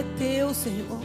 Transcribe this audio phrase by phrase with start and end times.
[0.00, 0.98] é teu, Senhor.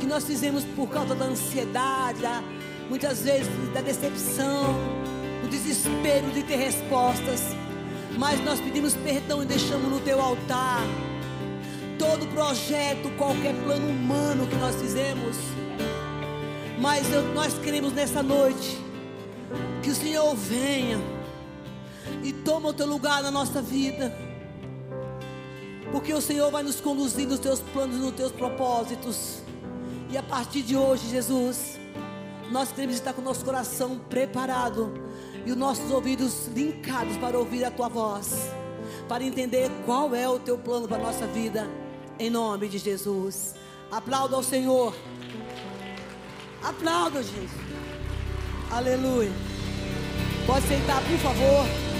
[0.00, 2.42] Que nós fizemos por causa da ansiedade, da,
[2.88, 4.74] muitas vezes da decepção,
[5.42, 7.42] do desespero de ter respostas.
[8.18, 10.82] Mas nós pedimos perdão e deixamos no teu altar
[11.98, 15.36] todo projeto, qualquer plano humano que nós fizemos.
[16.80, 18.76] Mas eu, nós queremos nessa noite
[19.82, 20.98] que o Senhor venha
[22.24, 24.31] e toma o teu lugar na nossa vida.
[25.92, 29.42] Porque o Senhor vai nos conduzir nos teus planos, nos teus propósitos.
[30.10, 31.78] E a partir de hoje, Jesus,
[32.50, 34.92] nós queremos estar com o nosso coração preparado
[35.44, 38.50] e os nossos ouvidos linkados para ouvir a tua voz,
[39.06, 41.68] para entender qual é o teu plano para a nossa vida,
[42.18, 43.54] em nome de Jesus.
[43.90, 44.94] Aplauda ao Senhor.
[46.62, 47.50] Aplauda, Jesus.
[48.70, 49.32] Aleluia.
[50.46, 51.91] Pode sentar, por favor.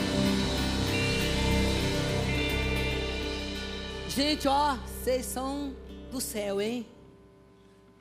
[4.14, 5.74] Gente, ó, vocês são
[6.10, 6.86] do céu, hein?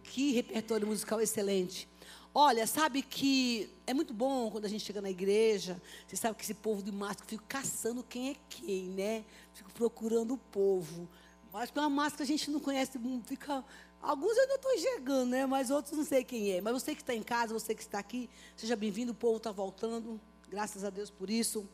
[0.03, 1.87] Que repertório musical excelente.
[2.35, 5.81] Olha, sabe que é muito bom quando a gente chega na igreja.
[6.05, 9.23] Você sabe que esse povo de máscara fica caçando quem é quem, né?
[9.53, 11.07] Fica procurando o povo.
[11.53, 13.63] Mas com uma máscara a gente não conhece, fica.
[14.01, 15.45] Alguns eu ainda estou enxergando, né?
[15.45, 16.59] Mas outros não sei quem é.
[16.59, 19.53] Mas você que está em casa, você que está aqui, seja bem-vindo, o povo está
[19.53, 20.19] voltando.
[20.49, 21.65] Graças a Deus por isso.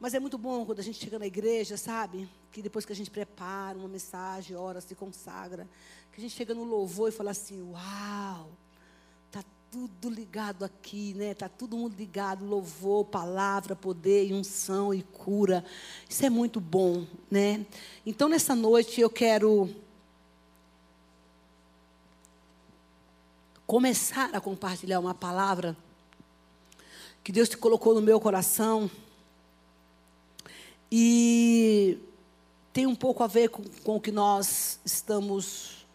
[0.00, 2.28] Mas é muito bom quando a gente chega na igreja, sabe?
[2.52, 5.68] Que depois que a gente prepara uma mensagem, ora, se consagra,
[6.12, 8.50] que a gente chega no louvor e fala assim: Uau!
[9.70, 11.34] tudo ligado aqui, né?
[11.34, 15.64] Tá todo mundo ligado, louvor, palavra, poder, unção e cura.
[16.08, 17.66] Isso é muito bom, né?
[18.06, 19.68] Então nessa noite eu quero
[23.66, 25.76] começar a compartilhar uma palavra
[27.22, 28.90] que Deus te colocou no meu coração
[30.90, 31.98] e
[32.72, 35.86] tem um pouco a ver com, com o que nós estamos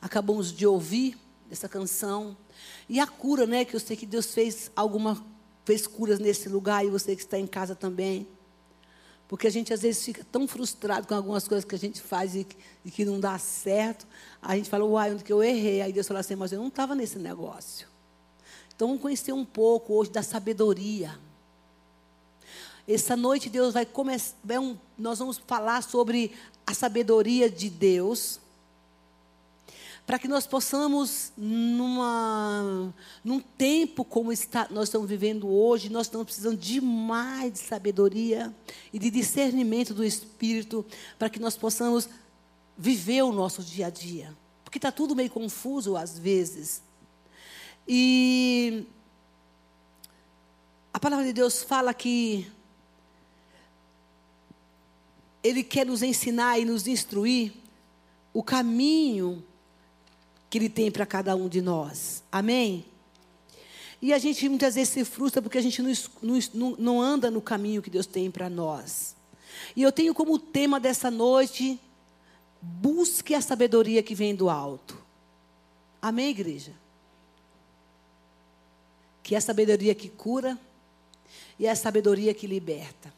[0.00, 1.18] acabamos de ouvir
[1.50, 2.36] essa canção
[2.88, 3.64] e a cura, né?
[3.64, 5.24] Que eu sei que Deus fez alguma
[5.64, 8.28] fez curas nesse lugar e você que está em casa também.
[9.26, 12.36] Porque a gente às vezes fica tão frustrado com algumas coisas que a gente faz
[12.36, 12.46] e,
[12.84, 14.06] e que não dá certo.
[14.42, 15.80] A gente fala, uai, onde que eu errei?
[15.80, 17.88] Aí Deus fala assim, mas eu não estava nesse negócio.
[18.76, 21.18] Então vamos conhecer um pouco hoje da sabedoria.
[22.86, 24.36] Essa noite Deus vai começar,
[24.98, 26.32] nós vamos falar sobre
[26.66, 28.40] a sabedoria de Deus
[30.06, 32.92] para que nós possamos, numa,
[33.24, 38.54] num tempo como está, nós estamos vivendo hoje, nós estamos precisando de mais de sabedoria
[38.92, 40.84] e de discernimento do Espírito,
[41.18, 42.06] para que nós possamos
[42.76, 44.36] viver o nosso dia a dia.
[44.62, 46.82] Porque está tudo meio confuso às vezes.
[47.88, 48.86] E
[50.92, 52.46] a palavra de Deus fala que
[55.44, 57.52] Ele quer nos ensinar e nos instruir
[58.32, 59.44] o caminho
[60.48, 62.24] que Ele tem para cada um de nós.
[62.32, 62.86] Amém?
[64.00, 65.92] E a gente muitas vezes se frustra porque a gente não,
[66.52, 69.14] não, não anda no caminho que Deus tem para nós.
[69.76, 71.78] E eu tenho como tema dessa noite:
[72.60, 74.96] busque a sabedoria que vem do alto.
[76.00, 76.72] Amém, igreja?
[79.22, 80.58] Que é a sabedoria que cura
[81.58, 83.12] e é a sabedoria que liberta.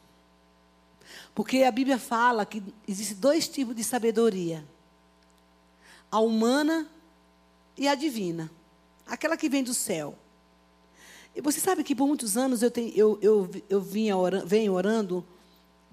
[1.37, 4.65] Porque a Bíblia fala que existem dois tipos de sabedoria:
[6.09, 6.89] a humana
[7.77, 8.49] e a divina,
[9.05, 10.17] aquela que vem do céu.
[11.35, 14.73] E você sabe que por muitos anos eu, tenho, eu, eu, eu vinha orando, venho
[14.73, 15.23] orando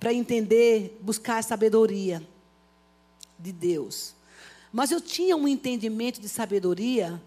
[0.01, 2.27] para entender, buscar a sabedoria
[3.39, 4.15] de Deus.
[4.73, 7.21] Mas eu tinha um entendimento de sabedoria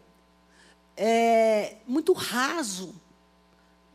[0.95, 2.95] é, muito raso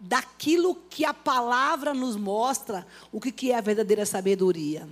[0.04, 4.88] daquilo que a palavra nos mostra, o que, que é a verdadeira sabedoria.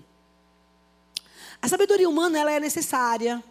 [1.60, 3.42] A sabedoria humana ela é necessária,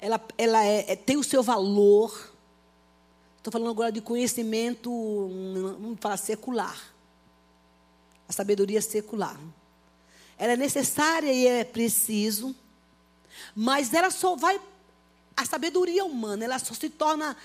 [0.00, 2.34] ela, ela é, é, tem o seu valor.
[3.36, 4.90] Estou falando agora de conhecimento,
[5.78, 6.76] vamos falar secular.
[8.28, 9.38] A sabedoria secular.
[10.36, 12.54] Ela é necessária e é preciso,
[13.54, 14.60] mas ela só vai.
[15.36, 17.36] A sabedoria humana, ela só se torna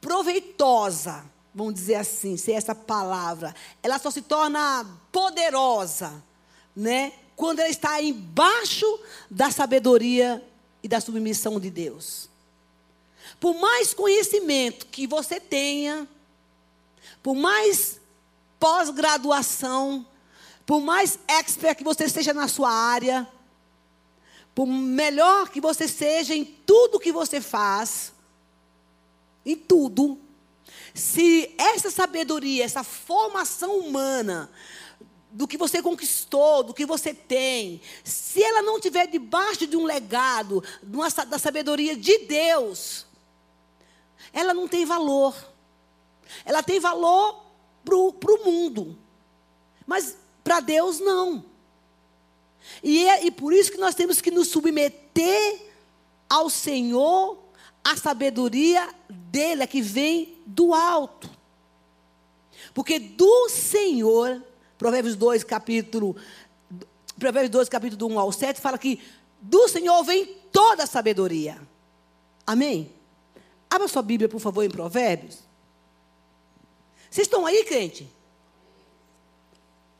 [0.00, 1.24] proveitosa,
[1.54, 3.54] vamos dizer assim, se essa palavra.
[3.82, 6.22] Ela só se torna poderosa,
[6.74, 7.12] né?
[7.36, 8.86] Quando ela está embaixo
[9.30, 10.42] da sabedoria
[10.82, 12.28] e da submissão de Deus.
[13.38, 16.08] Por mais conhecimento que você tenha,
[17.22, 18.00] por mais
[18.58, 20.06] pós-graduação,
[20.66, 23.28] por mais expert que você seja na sua área,
[24.54, 28.12] por melhor que você seja em tudo que você faz,
[29.44, 30.18] em tudo,
[30.94, 34.48] se essa sabedoria, essa formação humana
[35.32, 39.82] do que você conquistou, do que você tem, se ela não estiver debaixo de um
[39.82, 43.04] legado, de uma, da sabedoria de Deus,
[44.32, 45.34] ela não tem valor.
[46.44, 47.44] Ela tem valor
[47.84, 48.96] para o mundo,
[49.84, 51.44] mas para Deus não.
[52.82, 55.60] E, é, e por isso que nós temos que nos submeter
[56.30, 57.38] ao Senhor,
[57.82, 58.88] a sabedoria
[59.34, 61.28] dele, é que vem do alto.
[62.72, 64.40] Porque do Senhor
[64.78, 66.14] Provérbios 2, capítulo
[67.18, 69.00] Provérbios 2, capítulo do 1 ao 7, fala que
[69.40, 71.60] do Senhor vem toda a sabedoria.
[72.46, 72.92] Amém?
[73.68, 75.40] Abra sua Bíblia, por favor, em Provérbios.
[77.10, 78.08] Vocês estão aí, crente?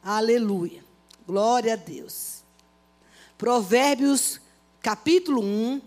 [0.02, 0.84] Aleluia.
[1.26, 2.42] Glória a Deus.
[3.36, 4.40] Provérbios,
[4.80, 5.80] capítulo 1.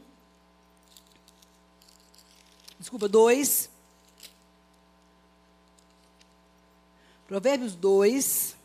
[2.88, 3.69] Desculpa, 2.
[7.28, 8.56] Provérbios 2.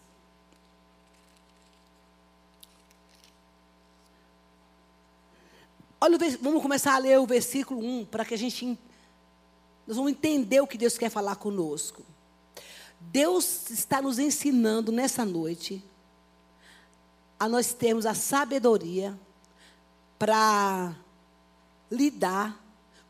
[6.00, 8.78] Olha, vamos começar a ler o versículo 1 para que a gente
[9.88, 12.04] nós vamos entender o que Deus quer falar conosco.
[13.00, 15.84] Deus está nos ensinando nessa noite
[17.40, 19.19] a nós termos a sabedoria
[20.16, 20.94] para
[21.90, 22.61] lidar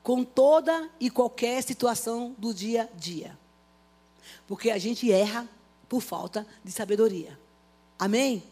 [0.02, 3.38] com toda e qualquer situação do dia a dia.
[4.46, 5.48] Porque a gente erra
[5.88, 7.38] por falta de sabedoria.
[7.98, 8.42] Amém?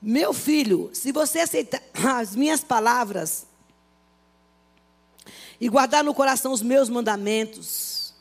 [0.00, 1.82] Meu filho, se você aceitar
[2.18, 3.46] as minhas palavras
[5.60, 8.14] e guardar no coração os meus mandamentos,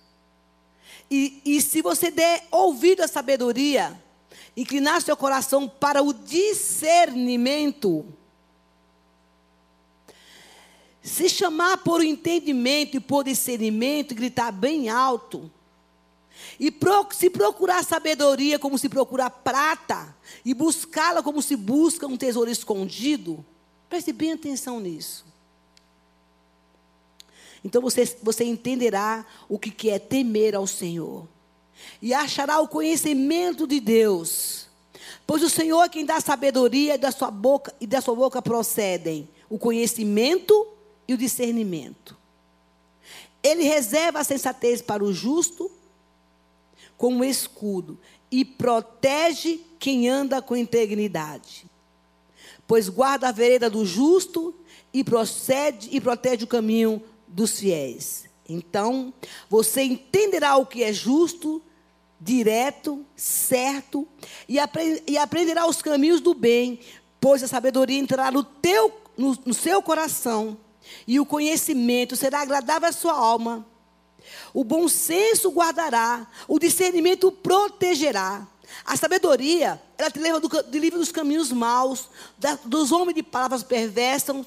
[1.09, 4.01] e, e se você der ouvido à sabedoria,
[4.55, 8.05] inclinar seu coração para o discernimento,
[11.03, 15.51] se chamar por entendimento e por discernimento gritar bem alto,
[16.57, 16.73] e
[17.11, 20.15] se procurar sabedoria como se procurar prata,
[20.45, 23.45] e buscá-la como se busca um tesouro escondido,
[23.89, 25.25] preste bem atenção nisso.
[27.63, 31.27] Então você, você entenderá o que, que é temer ao Senhor.
[32.01, 34.67] E achará o conhecimento de Deus.
[35.25, 38.41] Pois o Senhor é quem dá sabedoria e da sua boca e da sua boca
[38.41, 40.73] procedem o conhecimento
[41.07, 42.17] e o discernimento.
[43.41, 45.69] Ele reserva a sensatez para o justo
[46.97, 48.00] como escudo
[48.31, 51.65] e protege quem anda com integridade.
[52.65, 54.55] Pois guarda a vereda do justo
[54.94, 58.25] e procede e protege o caminho dos fiéis.
[58.47, 59.13] Então,
[59.50, 61.61] você entenderá o que é justo,
[62.19, 64.07] direto, certo,
[64.47, 66.79] e, apre e aprenderá os caminhos do bem,
[67.19, 70.57] pois a sabedoria entrará no, teu, no, no seu coração,
[71.07, 73.66] e o conhecimento será agradável à sua alma.
[74.54, 78.48] O bom senso guardará, o discernimento protegerá.
[78.86, 83.24] A sabedoria, ela te leva do, de livre dos caminhos maus, da, dos homens de
[83.24, 84.45] palavras perversas,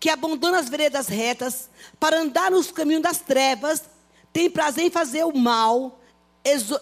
[0.00, 3.84] que abandonam as veredas retas, para andar nos caminhos das trevas,
[4.32, 6.00] tem prazer em fazer o mal,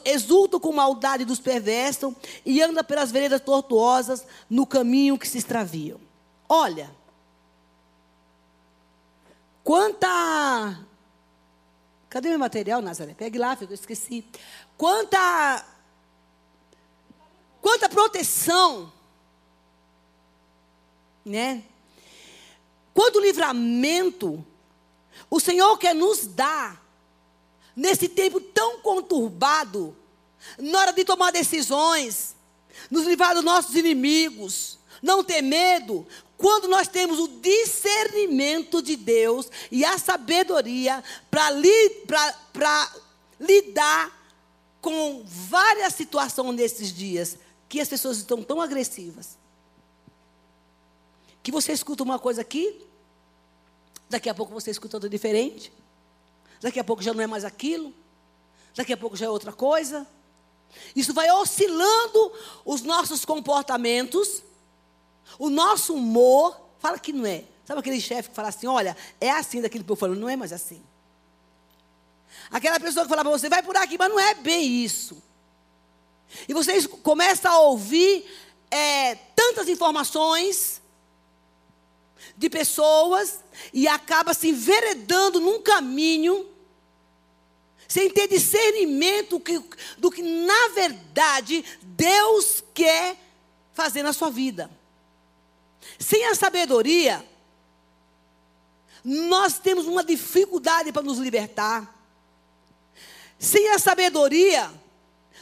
[0.04, 2.14] exultam com maldade dos perversos
[2.44, 6.00] e anda pelas veredas tortuosas no caminho que se extraviam.
[6.48, 6.90] Olha,
[9.64, 10.86] quanta
[12.12, 13.14] Cadê meu material, Nazaré?
[13.14, 14.22] Pegue lá, eu esqueci.
[14.76, 15.64] Quanta.
[17.58, 18.92] Quanta proteção.
[21.24, 21.64] Né?
[22.92, 24.44] Quanto livramento
[25.30, 26.84] o Senhor quer nos dar
[27.74, 29.96] nesse tempo tão conturbado,
[30.58, 32.36] na hora de tomar decisões,
[32.90, 36.06] nos livrar dos nossos inimigos, não ter medo,
[36.42, 42.04] quando nós temos o discernimento de Deus e a sabedoria para li,
[43.38, 44.20] lidar
[44.80, 49.38] com várias situações nesses dias que as pessoas estão tão agressivas.
[51.44, 52.84] Que você escuta uma coisa aqui,
[54.10, 55.72] daqui a pouco você escuta outra diferente,
[56.60, 57.94] daqui a pouco já não é mais aquilo,
[58.74, 60.04] daqui a pouco já é outra coisa.
[60.96, 62.32] Isso vai oscilando
[62.64, 64.42] os nossos comportamentos
[65.38, 67.44] o nosso humor, fala que não é.
[67.64, 70.52] Sabe aquele chefe que fala assim: olha, é assim daquele povo falando, não é mais
[70.52, 70.82] assim.
[72.50, 75.22] Aquela pessoa que fala para você, vai por aqui, mas não é bem isso.
[76.48, 78.24] E vocês começam a ouvir
[78.70, 80.80] é, tantas informações
[82.36, 83.40] de pessoas
[83.72, 86.48] e acaba se enveredando num caminho
[87.86, 89.62] sem ter discernimento que,
[89.98, 93.18] do que na verdade Deus quer
[93.72, 94.70] fazer na sua vida.
[95.98, 97.24] Sem a sabedoria,
[99.04, 101.92] nós temos uma dificuldade para nos libertar.
[103.38, 104.70] Sem a sabedoria,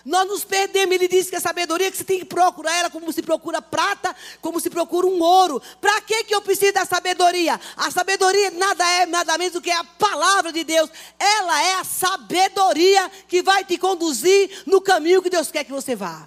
[0.05, 0.95] Nós nos perdemos.
[0.95, 3.61] Ele disse que a sabedoria é que você tem que procurar ela como se procura
[3.61, 5.61] prata, como se procura um ouro.
[5.81, 7.61] Para que que eu preciso da sabedoria?
[7.77, 10.91] A sabedoria nada é nada menos do que a palavra de Deus.
[11.19, 15.95] Ela é a sabedoria que vai te conduzir no caminho que Deus quer que você
[15.95, 16.27] vá.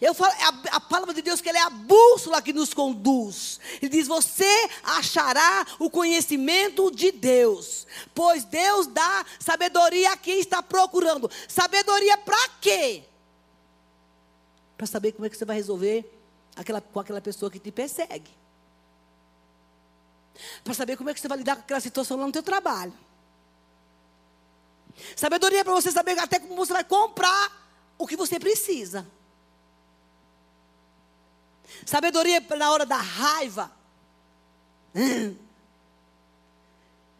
[0.00, 2.72] Eu falo, é a, a, palavra de Deus que ela é a bússola que nos
[2.72, 3.60] conduz.
[3.82, 10.62] Ele diz: Você achará o conhecimento de Deus, pois Deus dá sabedoria a quem está
[10.62, 11.30] procurando.
[11.46, 13.04] Sabedoria para quê?
[14.78, 16.10] Para saber como é que você vai resolver
[16.56, 18.30] aquela, com aquela pessoa que te persegue.
[20.64, 22.94] Para saber como é que você vai lidar com aquela situação lá no teu trabalho.
[25.14, 29.06] Sabedoria para você saber até como você vai comprar o que você precisa.
[31.86, 33.70] Sabedoria na hora da raiva.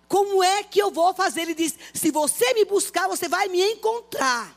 [0.08, 1.42] Como é que eu vou fazer?
[1.42, 4.56] Ele diz: se você me buscar, você vai me encontrar.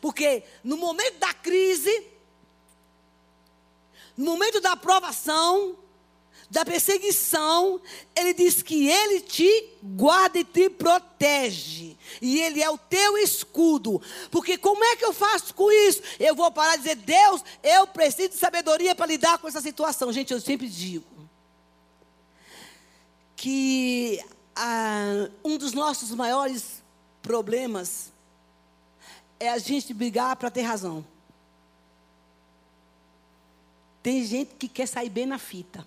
[0.00, 2.06] Porque no momento da crise,
[4.16, 5.76] no momento da aprovação,
[6.50, 7.80] da perseguição,
[8.14, 11.96] ele diz que ele te guarda e te protege.
[12.20, 14.02] E ele é o teu escudo.
[14.32, 16.02] Porque como é que eu faço com isso?
[16.18, 20.12] Eu vou parar de dizer, Deus, eu preciso de sabedoria para lidar com essa situação.
[20.12, 21.06] Gente, eu sempre digo
[23.36, 24.20] que
[24.56, 26.82] ah, um dos nossos maiores
[27.22, 28.12] problemas
[29.38, 31.06] é a gente brigar para ter razão.
[34.02, 35.86] Tem gente que quer sair bem na fita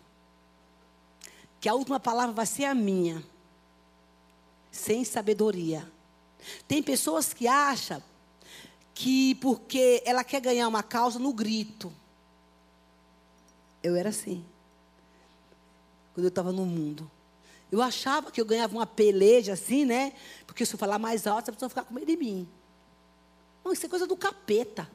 [1.64, 3.24] que a última palavra vai ser a minha,
[4.70, 5.90] sem sabedoria.
[6.68, 8.04] Tem pessoas que acham
[8.94, 11.90] que porque ela quer ganhar uma causa no grito.
[13.82, 14.44] Eu era assim.
[16.14, 17.10] Quando eu estava no mundo.
[17.72, 20.12] Eu achava que eu ganhava uma peleja assim, né?
[20.46, 22.46] Porque se eu falar mais alto, a pessoa vai ficar com medo de mim.
[23.64, 24.92] Não, isso é coisa do capeta.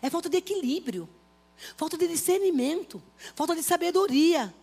[0.00, 1.06] É falta de equilíbrio.
[1.76, 3.02] Falta de discernimento.
[3.34, 4.54] Falta de sabedoria.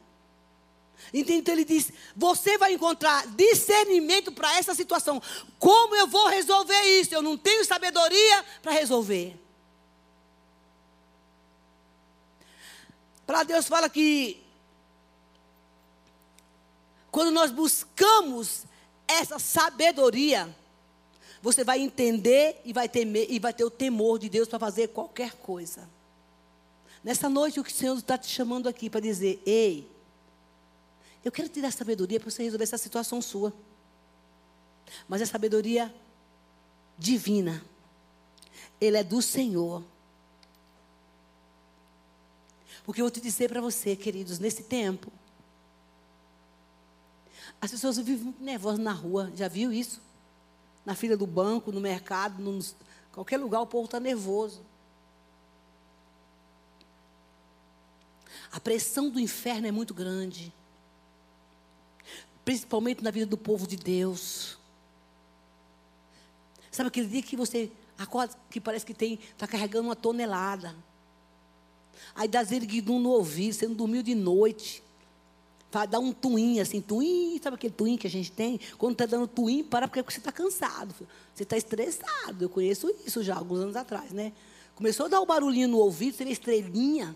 [1.14, 5.22] Então ele diz: você vai encontrar discernimento para essa situação.
[5.58, 7.14] Como eu vou resolver isso?
[7.14, 9.36] Eu não tenho sabedoria para resolver.
[13.26, 14.44] Para Deus fala que
[17.12, 18.64] quando nós buscamos
[19.08, 20.56] essa sabedoria,
[21.42, 24.90] você vai entender e vai, temer, e vai ter o temor de Deus para fazer
[24.90, 25.90] qualquer coisa.
[27.04, 29.90] Nessa noite, o que o Senhor está te chamando aqui para dizer: ei,
[31.24, 33.54] eu quero te dar sabedoria para você resolver essa situação sua.
[35.08, 35.94] Mas é sabedoria
[36.98, 37.64] divina.
[38.80, 39.84] Ele é do Senhor.
[42.86, 45.12] Porque eu vou te dizer para você, queridos, nesse tempo,
[47.62, 49.32] as pessoas vivem nervosas na rua.
[49.36, 50.02] Já viu isso?
[50.86, 52.62] Na fila do banco, no mercado, em
[53.12, 54.62] qualquer lugar, o povo está nervoso.
[58.52, 60.52] A pressão do inferno é muito grande
[62.50, 64.58] principalmente na vida do povo de Deus.
[66.72, 70.76] Sabe aquele dia que você acorda que parece que tem está carregando uma tonelada.
[72.16, 74.82] Aí dá zerguidum no ouvido, você não dormiu de noite.
[75.72, 78.60] Vai dar um tuim assim, tuim, sabe aquele tuim que a gente tem?
[78.80, 80.96] Quando está dando tuim, para porque você está cansado.
[81.36, 82.46] Você está estressado.
[82.46, 84.34] Eu conheço isso já alguns anos atrás, né?
[84.74, 87.16] Começou a dar o um barulhinho no ouvido, você vê estrelinha.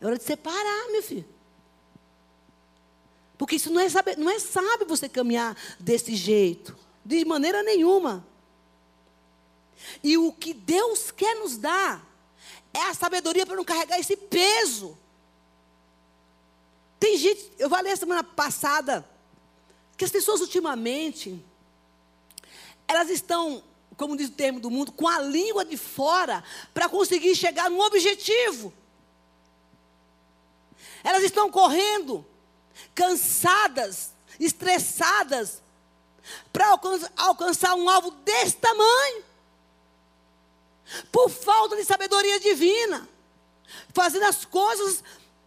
[0.00, 1.35] É hora de separar, meu filho.
[3.38, 6.76] Porque isso não é, saber, não é sábio você caminhar desse jeito.
[7.04, 8.26] De maneira nenhuma.
[10.02, 12.04] E o que Deus quer nos dar
[12.72, 14.96] é a sabedoria para não carregar esse peso.
[16.98, 19.06] Tem gente, eu falei a semana passada,
[19.96, 21.42] que as pessoas ultimamente,
[22.88, 23.62] elas estão,
[23.96, 27.80] como diz o termo do mundo, com a língua de fora para conseguir chegar num
[27.80, 28.72] objetivo.
[31.04, 32.26] Elas estão correndo
[32.94, 35.62] cansadas, estressadas,
[36.52, 36.78] para
[37.16, 39.24] alcançar um alvo desse tamanho.
[41.10, 43.08] Por falta de sabedoria divina.
[43.92, 45.02] Fazendo as coisas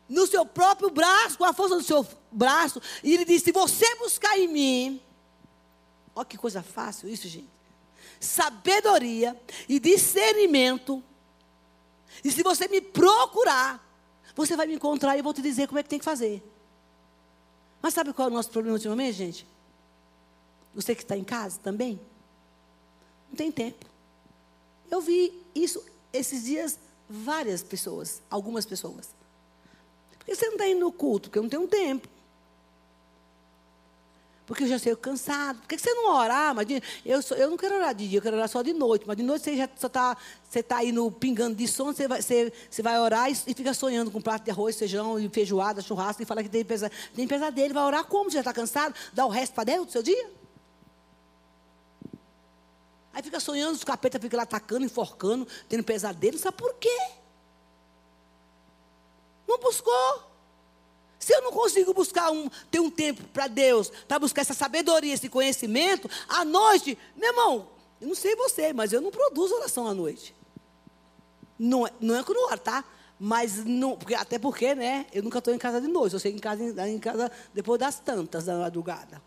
[0.07, 2.81] no seu próprio braço, com a força do seu braço.
[3.03, 5.01] E ele disse: Se você buscar em mim.
[6.15, 7.49] Olha que coisa fácil isso, gente.
[8.19, 11.01] Sabedoria e discernimento.
[12.23, 13.81] E se você me procurar,
[14.35, 16.43] você vai me encontrar e eu vou te dizer como é que tem que fazer.
[17.81, 19.47] Mas sabe qual é o nosso problema ultimamente, gente?
[20.73, 21.99] Você que está em casa também?
[23.29, 23.85] Não tem tempo.
[24.89, 29.09] Eu vi isso esses dias, várias pessoas, algumas pessoas.
[30.17, 31.29] Por que você não está indo no culto?
[31.29, 32.07] Porque eu não tenho tempo.
[34.49, 35.59] Porque eu já sei cansado.
[35.59, 36.55] Por que você não orar?
[36.55, 36.65] Mas
[37.05, 39.05] eu, sou, eu não quero orar de dia, eu quero orar só de noite.
[39.05, 42.19] Mas de noite você já está você tá aí no pingando de sono, você vai,
[42.19, 45.29] você, você vai orar e, e fica sonhando com um prato de arroz, feijão, e
[45.29, 47.75] feijoada, churrasco, e fala que tem, pesa, tem pesadelo.
[47.75, 48.31] Vai orar como?
[48.31, 48.95] Você já está cansado?
[49.13, 50.31] Dá o resto para Deus do seu dia?
[53.13, 56.39] Aí fica sonhando, os capetas ficam lá atacando, enforcando, tendo pesadelo.
[56.39, 56.99] Sabe por quê?
[59.47, 60.28] Não buscou.
[61.19, 65.13] Se eu não consigo buscar um, ter um tempo para Deus, para buscar essa sabedoria,
[65.13, 67.67] esse conhecimento, à noite, meu irmão,
[67.99, 70.33] eu não sei você, mas eu não produzo oração à noite.
[71.59, 72.85] Não, é, não é que não oro, tá?
[73.19, 75.05] Mas não, porque, até porque, né?
[75.11, 77.99] Eu nunca estou em casa de noite, eu sei em casa, em casa depois das
[77.99, 79.21] tantas da madrugada.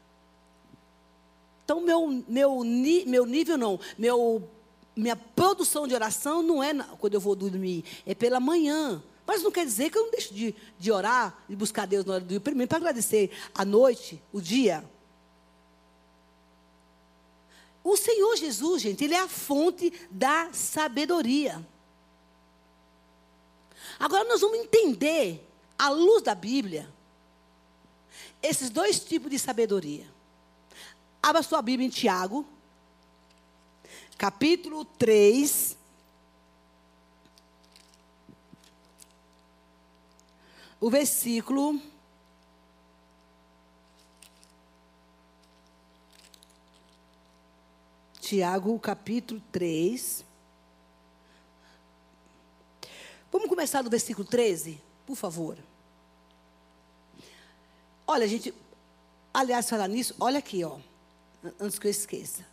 [1.62, 4.48] Então, meu, meu, meu nível não, meu,
[4.96, 9.02] minha produção de oração não é quando eu vou dormir, é pela manhã.
[9.26, 12.14] Mas não quer dizer que eu não deixo de, de orar e buscar Deus na
[12.14, 12.40] hora do dia.
[12.40, 14.84] Primeiro, para agradecer a noite, o dia.
[17.84, 21.64] O Senhor Jesus, gente, Ele é a fonte da sabedoria.
[23.98, 25.48] Agora nós vamos entender,
[25.78, 26.88] à luz da Bíblia,
[28.42, 30.06] esses dois tipos de sabedoria.
[31.22, 32.44] Abra sua Bíblia em Tiago,
[34.18, 35.76] capítulo 3,
[40.82, 41.80] o versículo.
[48.20, 50.24] Tiago, capítulo 3.
[53.30, 55.56] Vamos começar do versículo 13, por favor.
[58.04, 58.52] Olha, gente,
[59.32, 60.78] aliás, falar nisso, olha aqui, ó,
[61.60, 62.44] antes que eu esqueça.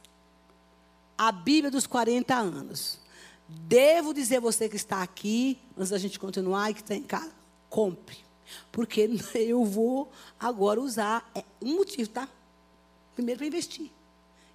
[1.18, 3.00] A Bíblia dos 40 anos.
[3.48, 7.39] Devo dizer você que está aqui, antes da gente continuar e que está em casa,
[7.70, 8.18] compre.
[8.72, 11.30] Porque eu vou agora usar.
[11.36, 12.28] É um motivo, tá?
[13.16, 13.92] Primeiro para investir.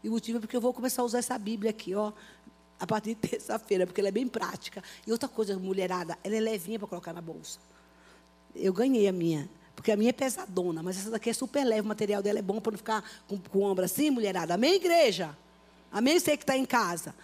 [0.02, 2.12] E o motivo é porque eu vou começar a usar essa Bíblia aqui, ó.
[2.78, 4.83] A partir de terça-feira, porque ela é bem prática.
[5.06, 7.59] E outra coisa, mulherada, ela é levinha para colocar na bolsa.
[8.54, 9.49] Eu ganhei a minha.
[9.75, 12.42] Porque a minha é pesadona, mas essa daqui é super leve, o material dela é
[12.42, 14.55] bom para não ficar com, com o ombro assim, mulherada.
[14.55, 15.37] Amém, igreja?
[15.90, 17.14] Amém, você que está em casa.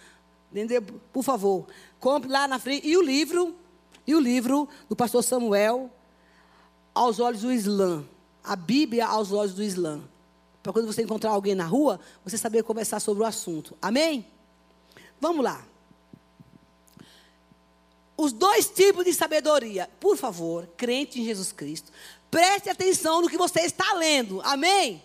[0.51, 0.81] Entendeu?
[1.13, 1.65] Por favor,
[1.99, 2.85] compre lá na frente.
[2.85, 3.55] E o livro,
[4.05, 5.89] e o livro do pastor Samuel,
[6.93, 8.03] aos olhos do Islã.
[8.43, 10.01] A Bíblia aos olhos do Islã.
[10.63, 13.77] Para quando você encontrar alguém na rua, você saber conversar sobre o assunto.
[13.81, 14.25] Amém?
[15.19, 15.65] Vamos lá.
[18.17, 19.89] Os dois tipos de sabedoria.
[19.99, 21.91] Por favor, crente em Jesus Cristo,
[22.29, 24.41] preste atenção no que você está lendo.
[24.41, 25.01] Amém?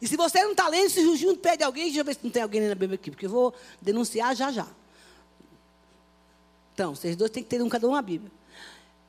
[0.00, 2.30] E se você não está lendo, se junto pede alguém, deixa eu ver se não
[2.30, 4.66] tem alguém na Bíblia aqui, porque eu vou denunciar já já.
[6.74, 8.32] Então, vocês dois têm que ter um cada um a Bíblia.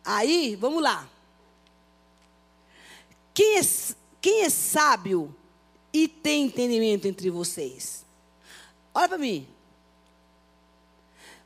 [0.03, 1.07] Aí, vamos lá.
[3.33, 3.61] Quem é,
[4.21, 5.33] quem é sábio
[5.91, 8.05] e tem entendimento entre vocês?
[8.93, 9.47] Olha para mim.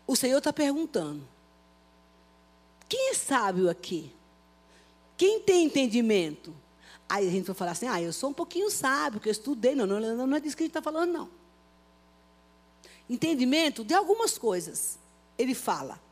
[0.05, 1.25] O Senhor está perguntando:
[2.89, 4.11] quem é sábio aqui?
[5.15, 6.53] Quem tem entendimento?
[7.09, 9.75] Aí a gente vai falar assim: ah, eu sou um pouquinho sábio, que eu estudei.
[9.75, 11.29] Não, não, não, não é disso que a gente está falando, não.
[13.09, 14.97] Entendimento de algumas coisas.
[15.37, 16.06] Ele fala.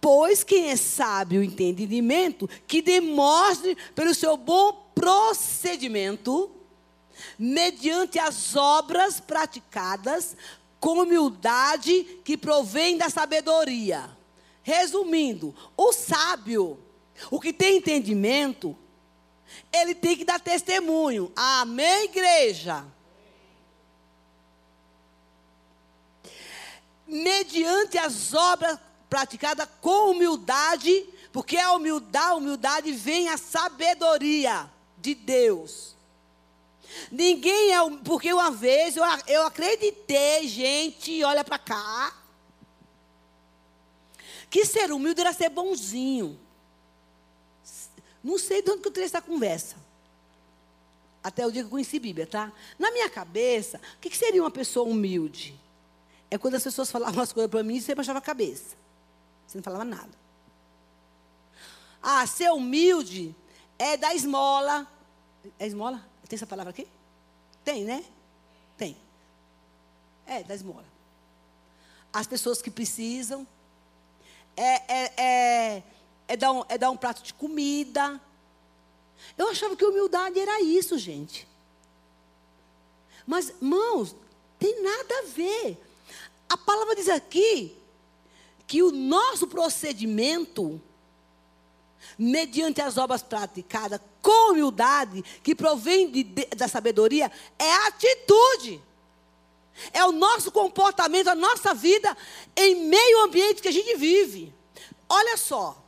[0.00, 6.50] Pois quem é sábio entendimento, que demonstre pelo seu bom procedimento,
[7.38, 10.36] mediante as obras praticadas,
[10.80, 14.08] com humildade que provém da sabedoria.
[14.62, 16.78] Resumindo, o sábio,
[17.30, 18.76] o que tem entendimento,
[19.72, 21.32] ele tem que dar testemunho.
[21.34, 22.84] Amém, igreja?
[27.06, 28.78] Mediante as obras
[29.08, 35.96] praticada com humildade, porque a humildade, a humildade vem a sabedoria de Deus.
[37.10, 42.14] Ninguém é, porque uma vez eu, eu acreditei, gente, olha para cá,
[44.50, 46.38] que ser humilde era ser bonzinho.
[48.22, 49.76] Não sei de onde que eu tirei essa conversa.
[51.22, 52.52] Até o dia que eu conheci Bíblia, tá?
[52.78, 55.58] Na minha cabeça, o que, que seria uma pessoa humilde?
[56.30, 58.76] É quando as pessoas falavam as coisas para mim e você baixava a cabeça.
[59.48, 60.10] Você não falava nada.
[62.02, 63.34] Ah, ser humilde
[63.78, 64.86] é dar esmola.
[65.58, 66.06] É esmola?
[66.28, 66.86] Tem essa palavra aqui?
[67.64, 68.04] Tem, né?
[68.76, 68.94] Tem.
[70.26, 70.84] É, dar esmola.
[72.12, 73.46] As pessoas que precisam.
[74.54, 75.82] É, é, é,
[76.28, 78.20] é, dar um, é dar um prato de comida.
[79.38, 81.48] Eu achava que humildade era isso, gente.
[83.26, 84.14] Mas, mãos,
[84.58, 85.82] tem nada a ver.
[86.50, 87.78] A palavra diz aqui
[88.68, 90.80] que o nosso procedimento
[92.16, 98.80] mediante as obras praticadas com humildade, que provém de, de, da sabedoria, é a atitude.
[99.92, 102.16] É o nosso comportamento, a nossa vida
[102.54, 104.52] em meio ambiente que a gente vive.
[105.08, 105.82] Olha só.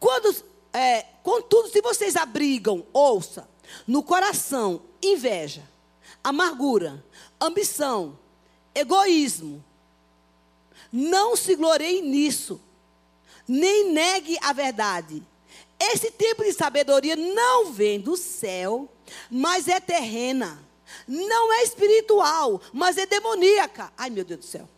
[0.00, 0.34] Quando,
[0.72, 3.48] é, contudo, se vocês abrigam, ouça,
[3.86, 5.62] no coração inveja,
[6.22, 7.04] amargura,
[7.40, 8.18] ambição,
[8.74, 9.64] egoísmo,
[10.94, 12.60] não se glorie nisso,
[13.48, 15.20] nem negue a verdade.
[15.76, 18.88] Esse tipo de sabedoria não vem do céu,
[19.28, 20.62] mas é terrena.
[21.08, 23.92] Não é espiritual, mas é demoníaca.
[23.98, 24.68] Ai, meu Deus do céu.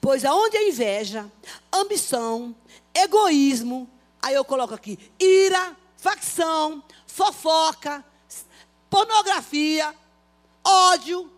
[0.00, 1.30] Pois aonde é inveja,
[1.70, 2.56] ambição,
[2.94, 3.88] egoísmo,
[4.22, 8.02] aí eu coloco aqui ira, facção, fofoca,
[8.88, 9.94] pornografia,
[10.64, 11.30] ódio,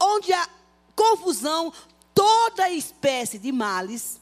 [0.00, 0.48] onde há
[0.94, 1.72] confusão,
[2.14, 4.20] toda espécie de males.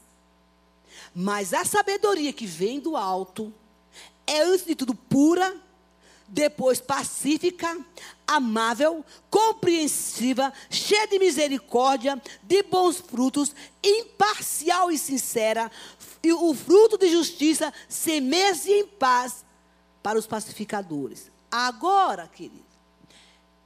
[1.15, 3.53] Mas a sabedoria que vem do alto
[4.25, 5.55] é, antes de tudo, pura,
[6.27, 7.77] depois pacífica,
[8.25, 15.69] amável, compreensiva, cheia de misericórdia, de bons frutos, imparcial e sincera,
[16.23, 19.43] e o fruto de justiça semeia-se em paz
[20.01, 21.29] para os pacificadores.
[21.51, 22.72] Agora, querido,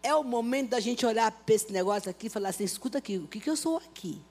[0.07, 3.17] é o momento da gente olhar para esse negócio aqui e falar assim: escuta aqui,
[3.17, 4.21] o que, que eu sou aqui?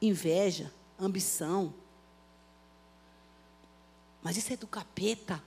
[0.00, 1.72] Inveja, ambição.
[4.20, 5.42] Mas isso é do capeta.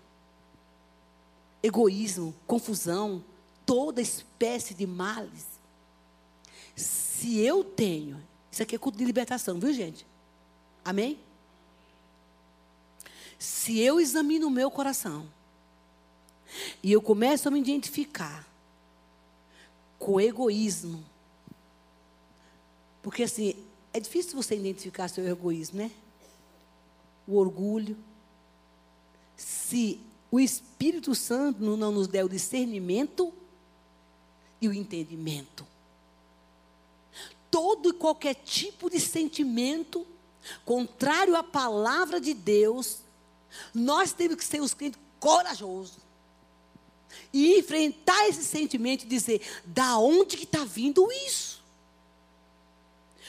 [1.61, 3.23] Egoísmo, confusão,
[3.65, 5.45] toda espécie de males.
[6.75, 10.05] Se eu tenho, isso aqui é culto de libertação, viu gente?
[10.85, 11.19] Amém?
[13.37, 15.27] Se eu examino o meu coração
[16.81, 18.47] e eu começo a me identificar
[20.05, 21.03] com egoísmo.
[23.01, 23.55] Porque assim,
[23.91, 25.89] é difícil você identificar seu egoísmo, né?
[27.27, 27.97] O orgulho.
[29.35, 33.33] Se o Espírito Santo não nos der o discernimento
[34.61, 35.65] e o entendimento.
[37.49, 40.05] Todo e qualquer tipo de sentimento
[40.63, 42.99] contrário à palavra de Deus,
[43.73, 46.04] nós temos que ser os crentes corajosos
[47.33, 51.63] e enfrentar esse sentimento e dizer: da onde que está vindo isso?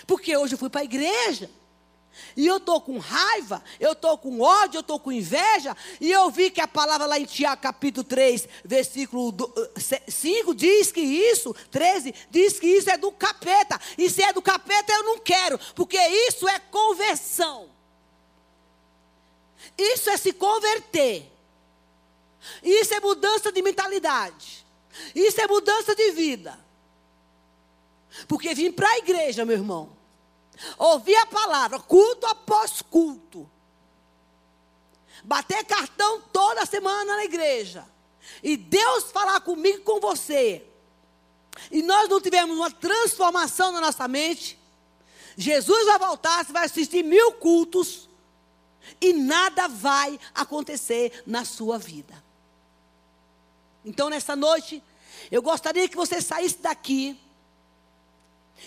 [0.07, 1.51] Porque hoje eu fui para a igreja.
[2.37, 5.77] E eu estou com raiva, eu estou com ódio, eu estou com inveja.
[6.01, 9.35] E eu vi que a palavra lá em Tiago capítulo 3, versículo
[10.09, 13.79] 5 diz que isso, 13, diz que isso é do capeta.
[13.99, 17.69] E se é do capeta eu não quero, porque isso é conversão.
[19.77, 21.36] Isso é se converter.
[22.63, 24.67] Isso é mudança de mentalidade.
[25.15, 26.59] Isso é mudança de vida.
[28.27, 29.97] Porque vim para a igreja, meu irmão.
[30.79, 33.49] Ouvir a palavra, culto após culto.
[35.23, 37.87] Bater cartão toda semana na igreja.
[38.43, 40.65] E Deus falar comigo e com você.
[41.71, 44.59] E nós não tivemos uma transformação na nossa mente.
[45.37, 48.09] Jesus vai voltar, você vai assistir mil cultos.
[49.01, 52.26] E nada vai acontecer na sua vida.
[53.87, 54.83] Então, nessa noite,
[55.31, 57.17] eu gostaria que você saísse daqui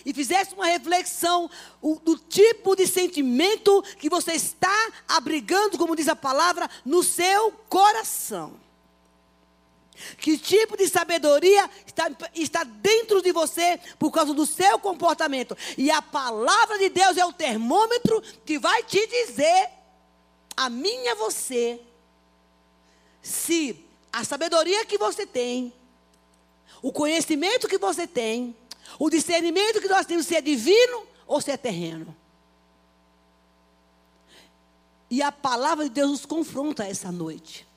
[0.06, 1.52] e fizesse uma reflexão
[1.82, 8.54] do tipo de sentimento que você está abrigando, como diz a palavra, no seu coração.
[10.18, 15.58] Que tipo de sabedoria está, está dentro de você por causa do seu comportamento.
[15.78, 19.70] E a palavra de Deus é o termômetro que vai te dizer,
[20.56, 21.82] a mim e a você,
[23.22, 25.74] se a sabedoria que você tem,
[26.82, 28.56] o conhecimento que você tem,
[28.98, 32.16] o discernimento que nós temos se é divino ou se é terreno.
[35.10, 37.68] E a palavra de Deus nos confronta essa noite.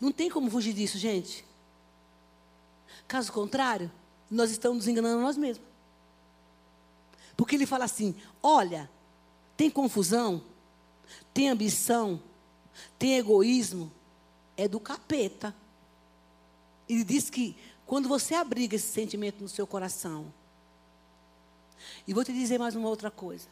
[0.00, 1.44] Não tem como fugir disso, gente.
[3.06, 3.90] Caso contrário,
[4.30, 5.66] nós estamos nos enganando nós mesmos.
[7.36, 8.90] Porque ele fala assim: olha,
[9.56, 10.42] tem confusão,
[11.34, 12.22] tem ambição,
[12.98, 13.92] tem egoísmo,
[14.60, 15.54] é do capeta.
[16.88, 20.32] Ele diz que quando você abriga esse sentimento no seu coração,
[22.06, 23.48] e vou te dizer mais uma outra coisa.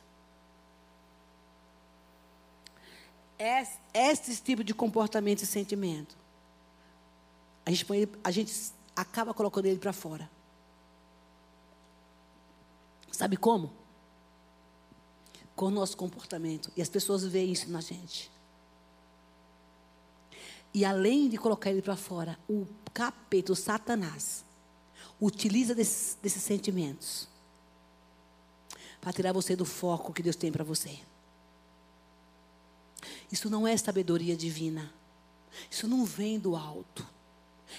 [3.95, 6.15] Esse tipo de comportamento e sentimento,
[7.65, 8.53] a gente, põe, a gente
[8.95, 10.31] acaba colocando ele para fora.
[13.11, 13.73] Sabe como?
[15.57, 16.71] Com o nosso comportamento.
[16.77, 18.31] E as pessoas veem isso na gente.
[20.73, 24.45] E além de colocar ele para fora, o capeta, o Satanás,
[25.21, 27.29] utiliza desses, desses sentimentos
[29.01, 30.99] para tirar você do foco que Deus tem para você.
[33.31, 34.93] Isso não é sabedoria divina.
[35.71, 37.07] Isso não vem do alto.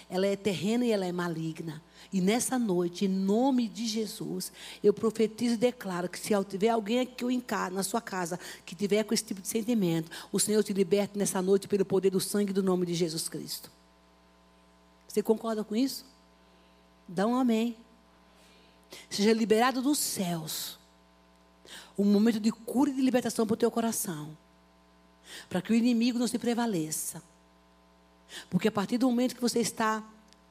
[0.10, 1.82] Ela é terrena e ela é maligna.
[2.12, 4.52] E nessa noite, em nome de Jesus,
[4.84, 8.40] eu profetizo e declaro que se tiver alguém aqui ou em casa, na sua casa
[8.66, 12.10] que tiver com esse tipo de sentimento, o Senhor te liberte nessa noite pelo poder
[12.10, 13.72] do sangue do nome de Jesus Cristo.
[15.08, 16.06] Você concorda com isso?
[17.08, 17.76] Dá um amém.
[19.10, 20.78] Seja liberado dos céus.
[21.98, 24.36] Um momento de cura e de libertação para o teu coração.
[25.48, 27.22] Para que o inimigo não se prevaleça.
[28.50, 30.04] Porque a partir do momento que você está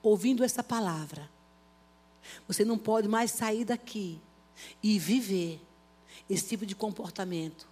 [0.02, 1.28] ouvindo essa palavra,
[2.46, 4.20] você não pode mais sair daqui
[4.82, 5.60] e viver
[6.28, 7.68] esse tipo de comportamento.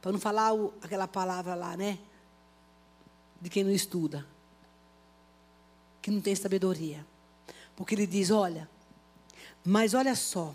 [0.00, 1.98] Para não falar o, aquela palavra lá, né?
[3.40, 4.26] De quem não estuda.
[6.00, 7.04] Que não tem sabedoria.
[7.76, 8.68] Porque ele diz: olha,
[9.64, 10.54] mas olha só.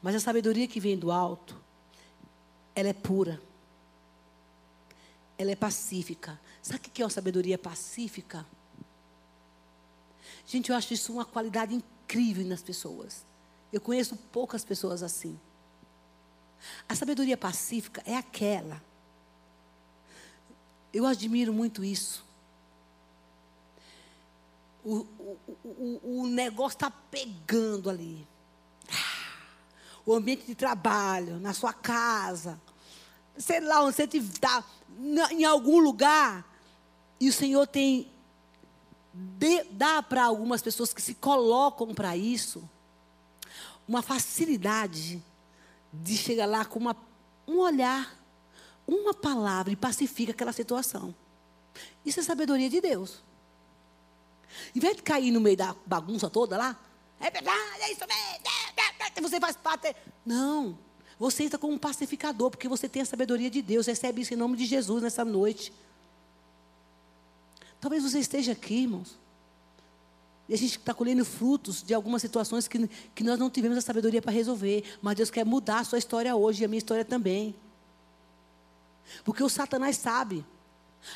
[0.00, 1.56] Mas a sabedoria que vem do alto,
[2.74, 3.40] ela é pura.
[5.38, 6.40] Ela é pacífica.
[6.62, 8.46] Sabe o que é uma sabedoria pacífica?
[10.46, 13.24] Gente, eu acho isso uma qualidade incrível nas pessoas.
[13.72, 15.38] Eu conheço poucas pessoas assim.
[16.88, 18.82] A sabedoria pacífica é aquela.
[20.92, 22.24] Eu admiro muito isso.
[24.84, 28.26] O, o, o, o negócio está pegando ali.
[30.06, 32.60] O ambiente de trabalho, na sua casa,
[33.38, 34.64] sei lá onde você está,
[35.30, 36.44] em algum lugar,
[37.20, 38.10] e o Senhor tem
[39.12, 42.68] de, dá para algumas pessoas que se colocam para isso
[43.88, 45.22] uma facilidade
[45.92, 46.96] de chegar lá com uma,
[47.46, 48.14] um olhar,
[48.86, 51.14] uma palavra e pacifica aquela situação.
[52.04, 53.22] Isso é sabedoria de Deus.
[54.74, 56.78] Em vez de cair no meio da bagunça toda lá,
[57.18, 59.94] é verdade, é isso mesmo, você faz parte.
[60.24, 60.78] Não.
[61.18, 63.86] Você entra como um pacificador, porque você tem a sabedoria de Deus.
[63.86, 65.72] Recebe isso em nome de Jesus nessa noite.
[67.80, 69.16] Talvez você esteja aqui, irmãos.
[70.48, 73.80] E a gente está colhendo frutos de algumas situações que, que nós não tivemos a
[73.80, 74.84] sabedoria para resolver.
[75.02, 77.54] Mas Deus quer mudar a sua história hoje e a minha história também.
[79.24, 80.44] Porque o Satanás sabe.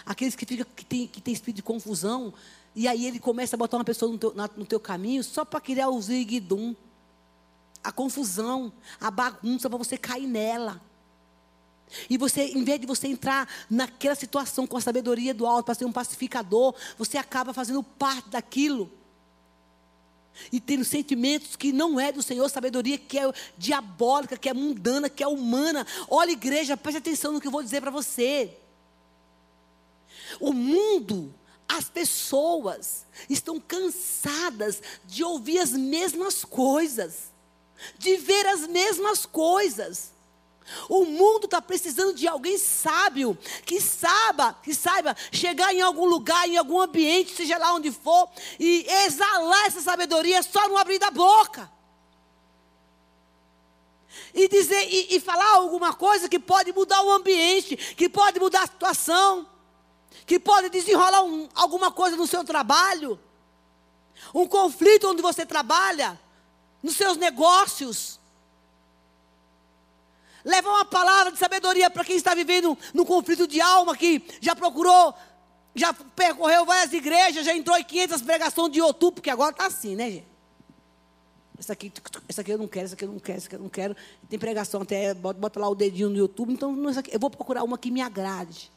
[0.04, 2.32] Aqueles que, fica, que, tem, que tem espírito de confusão.
[2.74, 5.44] E aí ele começa a botar uma pessoa no teu, na, no teu caminho só
[5.44, 6.74] para criar o ziguidum.
[7.82, 10.80] A confusão, a bagunça para você cair nela.
[12.08, 15.74] E você, em vez de você entrar naquela situação com a sabedoria do alto para
[15.74, 18.90] ser um pacificador, você acaba fazendo parte daquilo.
[20.52, 25.10] E tendo sentimentos que não é do Senhor, sabedoria que é diabólica, que é mundana,
[25.10, 25.86] que é humana.
[26.08, 28.56] Olha, igreja, preste atenção no que eu vou dizer para você.
[30.38, 31.34] O mundo,
[31.68, 37.32] as pessoas estão cansadas de ouvir as mesmas coisas,
[37.98, 40.12] de ver as mesmas coisas.
[40.88, 46.48] O mundo está precisando de alguém sábio, que saiba, que saiba chegar em algum lugar,
[46.48, 51.10] em algum ambiente, seja lá onde for, e exalar essa sabedoria só no abrir da
[51.10, 51.70] boca.
[54.32, 58.62] E dizer e, e falar alguma coisa que pode mudar o ambiente, que pode mudar
[58.62, 59.46] a situação,
[60.26, 63.18] que pode desenrolar um, alguma coisa no seu trabalho,
[64.34, 66.20] um conflito onde você trabalha,
[66.82, 68.18] nos seus negócios.
[70.44, 74.56] Leva uma palavra de sabedoria para quem está vivendo num conflito de alma, que já
[74.56, 75.14] procurou,
[75.74, 79.94] já percorreu várias igrejas, já entrou em 500 pregações de YouTube, porque agora está assim,
[79.94, 80.30] né, gente?
[81.58, 81.92] Essa aqui,
[82.26, 83.94] essa aqui eu não quero, essa aqui eu não quero, essa aqui eu não quero.
[84.30, 86.74] Tem pregação até, bota, bota lá o dedinho no YouTube, então
[87.12, 88.72] eu vou procurar uma que me agrade.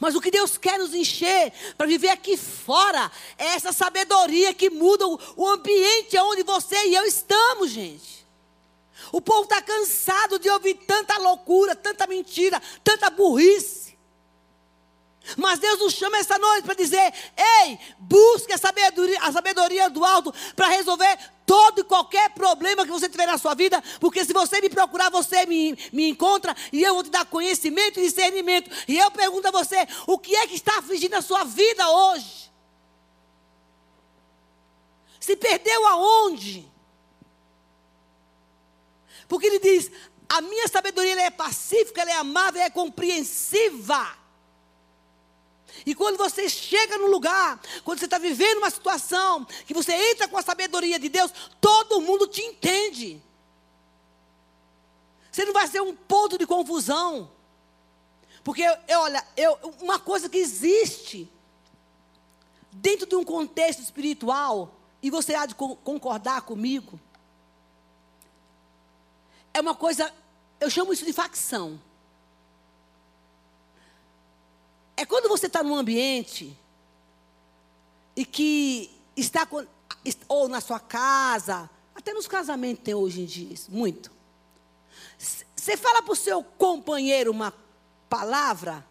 [0.00, 4.70] Mas o que Deus quer nos encher para viver aqui fora é essa sabedoria que
[4.70, 8.26] muda o, ambiente onde você e eu estamos, gente.
[9.10, 13.81] O povo está cansado de ouvir tanta loucura, tanta mentira, tanta burrice.
[15.36, 20.04] Mas Deus nos chama essa noite para dizer: ei, busque a sabedoria, a sabedoria do
[20.04, 24.32] alto para resolver todo e qualquer problema que você tiver na sua vida, porque se
[24.32, 28.70] você me procurar, você me, me encontra e eu vou te dar conhecimento e discernimento.
[28.88, 32.50] E eu pergunto a você: o que é que está afligindo a sua vida hoje?
[35.20, 36.68] Se perdeu aonde?
[39.28, 39.90] Porque ele diz:
[40.28, 44.21] a minha sabedoria é pacífica, ela é amável, ela é compreensiva.
[45.84, 50.28] E quando você chega no lugar, quando você está vivendo uma situação, que você entra
[50.28, 53.22] com a sabedoria de Deus, todo mundo te entende.
[55.30, 57.30] Você não vai ser um ponto de confusão.
[58.44, 61.30] Porque, eu, olha, eu, uma coisa que existe
[62.70, 66.98] dentro de um contexto espiritual, e você há de concordar comigo,
[69.52, 70.12] é uma coisa,
[70.60, 71.80] eu chamo isso de facção.
[75.02, 76.56] É quando você está num ambiente
[78.14, 79.48] e que está
[80.28, 84.12] ou na sua casa, até nos casamentos tem hoje em dia isso, muito.
[85.18, 87.52] Você fala para o seu companheiro uma
[88.08, 88.86] palavra,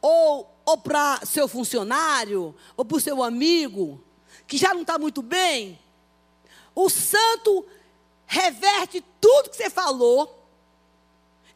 [0.00, 4.00] ou, ou para seu funcionário, ou para o seu amigo,
[4.46, 5.80] que já não está muito bem,
[6.76, 7.66] o santo
[8.24, 10.37] reverte tudo que você falou,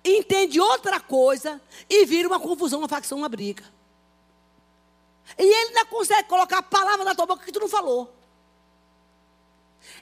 [0.05, 3.65] entende outra coisa e vira uma confusão, uma facção, uma briga.
[5.39, 8.13] E ele ainda consegue colocar a palavra na tua boca que tu não falou.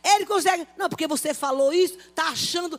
[0.02, 2.78] Ele consegue, não, porque você falou isso, está achando.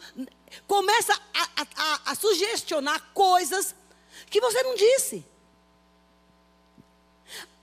[0.67, 3.75] Começa a, a, a, sugestionar coisas
[4.29, 5.25] que você não disse.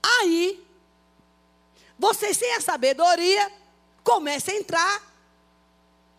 [0.01, 0.65] Aí,
[1.97, 3.51] você sem a sabedoria,
[4.03, 5.13] começa a entrar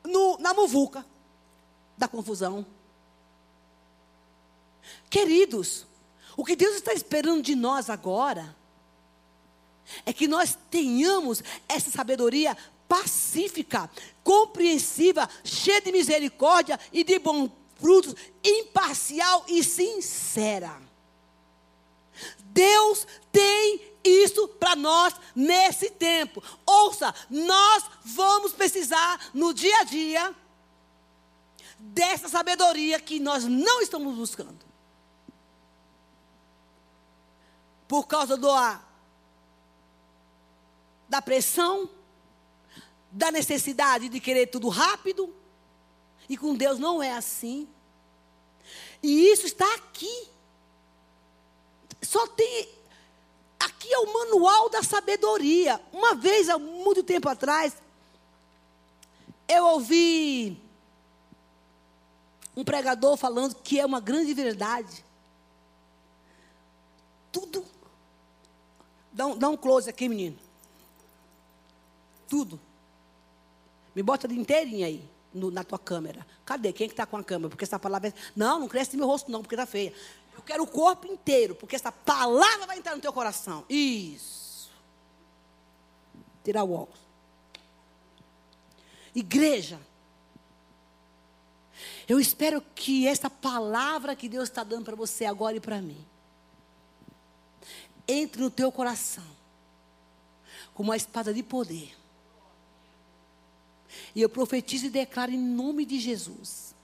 [0.05, 1.05] no, na muvuca
[1.96, 2.66] da confusão.
[5.11, 5.87] Queridos,
[6.37, 8.57] o que Deus está esperando de nós agora
[10.07, 12.57] é que nós tenhamos essa sabedoria
[12.88, 13.90] pacífica,
[14.23, 20.81] compreensiva, cheia de misericórdia e de bons frutos, imparcial e sincera.
[22.44, 26.42] Deus tem isso para nós nesse tempo.
[26.64, 30.35] Ouça, nós vamos precisar no dia a dia
[31.79, 34.69] dessa sabedoria que nós não estamos buscando.
[37.90, 38.48] Por causa do,
[41.09, 41.90] da pressão,
[43.11, 45.35] da necessidade de querer tudo rápido.
[46.29, 47.68] E com Deus não é assim.
[49.03, 50.29] E isso está aqui.
[52.00, 52.68] Só tem
[53.59, 55.81] Aqui é o manual da sabedoria.
[55.92, 57.74] Uma vez, há muito tempo atrás,
[59.48, 60.62] eu ouvi
[62.57, 65.05] um pregador falando que é uma grande verdade.
[67.33, 67.80] Tudo.
[69.12, 70.38] Dá um, dá um close aqui, menino.
[72.29, 72.61] Tudo.
[73.94, 76.27] Me bota de inteirinho aí, no, na tua câmera.
[76.44, 76.73] Cadê?
[76.73, 77.51] Quem é que está com a câmera?
[77.51, 78.14] Porque essa palavra é...
[78.37, 79.92] Não, não cresce meu rosto não, porque está feia.
[80.35, 83.64] Eu quero o corpo inteiro, porque essa palavra vai entrar no teu coração.
[83.68, 84.70] Isso.
[86.44, 87.01] Tirar o óculos.
[89.12, 89.81] Igreja.
[92.09, 96.07] Eu espero que essa palavra que Deus está dando para você agora e para mim
[98.11, 99.25] entre no teu coração
[100.75, 101.96] como uma espada de poder.
[104.14, 106.75] E eu profetizo e declaro em nome de Jesus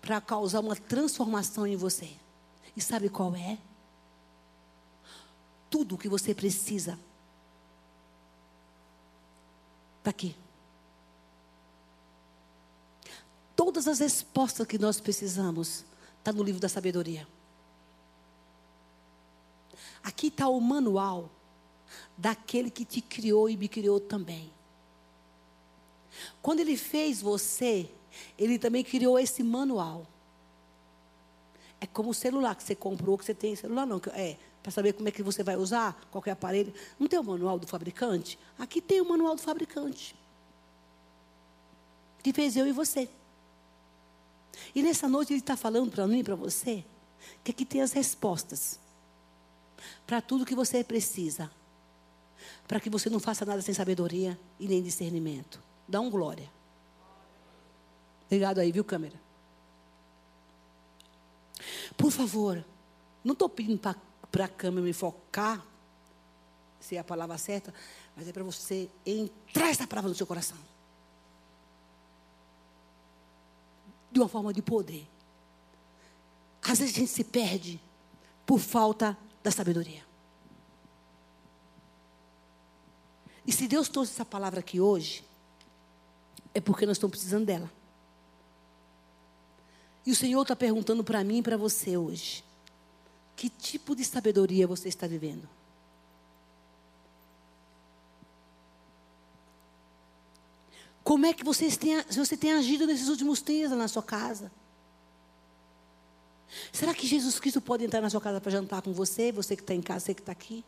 [0.00, 2.10] para causar uma transformação em você.
[2.76, 3.58] E sabe qual é?
[5.70, 6.98] Tudo o que você precisa
[9.98, 10.36] está aqui.
[13.54, 15.84] Todas as respostas que nós precisamos
[16.18, 17.26] está no livro da sabedoria.
[20.02, 21.30] Aqui está o manual
[22.16, 24.50] daquele que te criou e me criou também.
[26.40, 27.90] Quando ele fez você,
[28.38, 30.06] ele também criou esse manual.
[31.80, 34.94] É como o celular que você comprou, que você tem celular não, é para saber
[34.94, 36.72] como é que você vai usar, qualquer aparelho.
[36.98, 38.38] Não tem o manual do fabricante?
[38.58, 40.16] Aqui tem o manual do fabricante.
[42.22, 43.08] Que fez eu e você.
[44.74, 46.84] E nessa noite ele está falando para mim e para você
[47.44, 48.80] que aqui tem as respostas
[50.06, 51.50] para tudo que você precisa.
[52.66, 55.62] Para que você não faça nada sem sabedoria e nem discernimento.
[55.88, 56.50] Dá um glória.
[58.26, 59.20] Obrigado aí, viu, câmera?
[61.96, 62.64] Por favor,
[63.24, 63.80] não estou pedindo
[64.30, 65.64] para a câmera me focar,
[66.80, 67.72] se é a palavra certa,
[68.14, 70.58] mas é para você entrar essa palavra no seu coração.
[74.10, 75.08] De uma forma de poder.
[76.62, 77.80] Às vezes a gente se perde
[78.44, 80.04] por falta da sabedoria.
[83.46, 85.24] E se Deus trouxe essa palavra aqui hoje,
[86.52, 87.70] é porque nós estamos precisando dela.
[90.04, 92.42] E o Senhor está perguntando para mim e para você hoje:
[93.36, 95.48] que tipo de sabedoria você está vivendo?
[101.04, 104.50] Como é que você tem, você tem agido nesses últimos tempos na sua casa?
[106.72, 109.62] Será que Jesus Cristo pode entrar na sua casa para jantar com você, você que
[109.62, 110.64] está em casa, você que está aqui?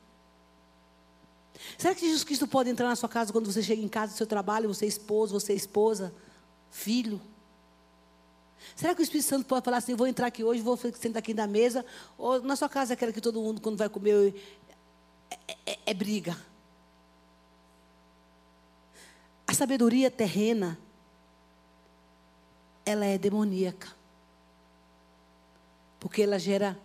[1.77, 4.17] Será que Jesus Cristo pode entrar na sua casa quando você chega em casa do
[4.17, 6.13] seu trabalho, você é esposo, você é esposa,
[6.71, 7.21] filho?
[8.77, 11.35] Será que o Espírito Santo pode falar assim, vou entrar aqui hoje, vou sentar aqui
[11.35, 11.85] na mesa,
[12.17, 14.35] ou na sua casa é aquela que todo mundo, quando vai comer,
[15.31, 16.37] é, é, é briga?
[19.47, 20.79] A sabedoria terrena
[22.85, 23.98] ela é demoníaca.
[25.99, 26.79] Porque ela gera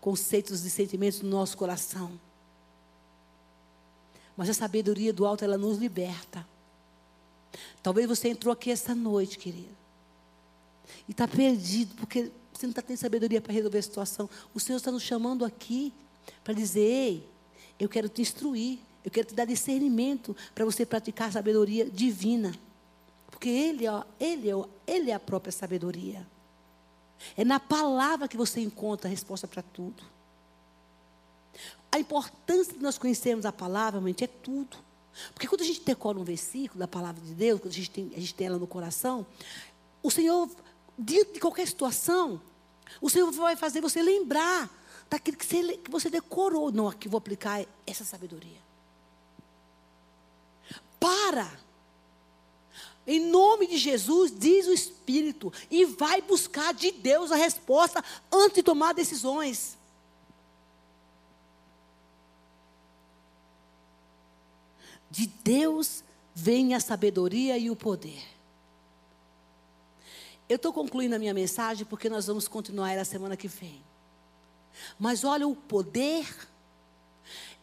[0.00, 2.18] conceitos e sentimentos no nosso coração.
[4.36, 6.46] Mas a sabedoria do alto, ela nos liberta.
[7.82, 9.76] Talvez você entrou aqui essa noite, querido.
[11.08, 14.30] E está perdido, porque você não está tendo sabedoria para resolver a situação.
[14.54, 15.92] O Senhor está nos chamando aqui
[16.44, 17.28] para dizer: ei,
[17.78, 22.54] eu quero te instruir, eu quero te dar discernimento para você praticar a sabedoria divina.
[23.30, 26.26] Porque Ele, ó, ele, ó, ele é a própria sabedoria.
[27.36, 30.02] É na palavra que você encontra a resposta para tudo.
[31.90, 34.76] A importância de nós conhecermos a palavra, realmente, é tudo.
[35.32, 38.12] Porque quando a gente decora um versículo da palavra de Deus, quando a gente tem,
[38.14, 39.26] a gente tem ela no coração,
[40.02, 40.48] o Senhor,
[40.98, 42.40] diante de qualquer situação,
[43.00, 44.70] o Senhor vai fazer você lembrar
[45.10, 46.70] daquilo que você, que você decorou.
[46.70, 48.58] Não, aqui vou aplicar essa sabedoria.
[51.00, 51.67] Para.
[53.10, 58.56] Em nome de Jesus, diz o Espírito, e vai buscar de Deus a resposta antes
[58.56, 59.78] de tomar decisões.
[65.10, 66.04] De Deus
[66.34, 68.22] vem a sabedoria e o poder.
[70.46, 73.82] Eu estou concluindo a minha mensagem porque nós vamos continuar ela semana que vem.
[74.98, 76.28] Mas olha o poder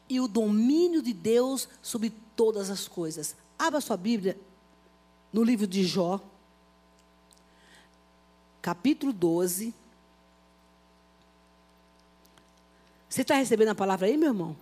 [0.10, 3.36] e o domínio de Deus sobre todas as coisas.
[3.60, 4.36] Abra sua Bíblia
[5.36, 6.18] no livro de Jó,
[8.62, 9.74] capítulo 12.
[13.10, 14.56] Você está recebendo a palavra aí, meu irmão?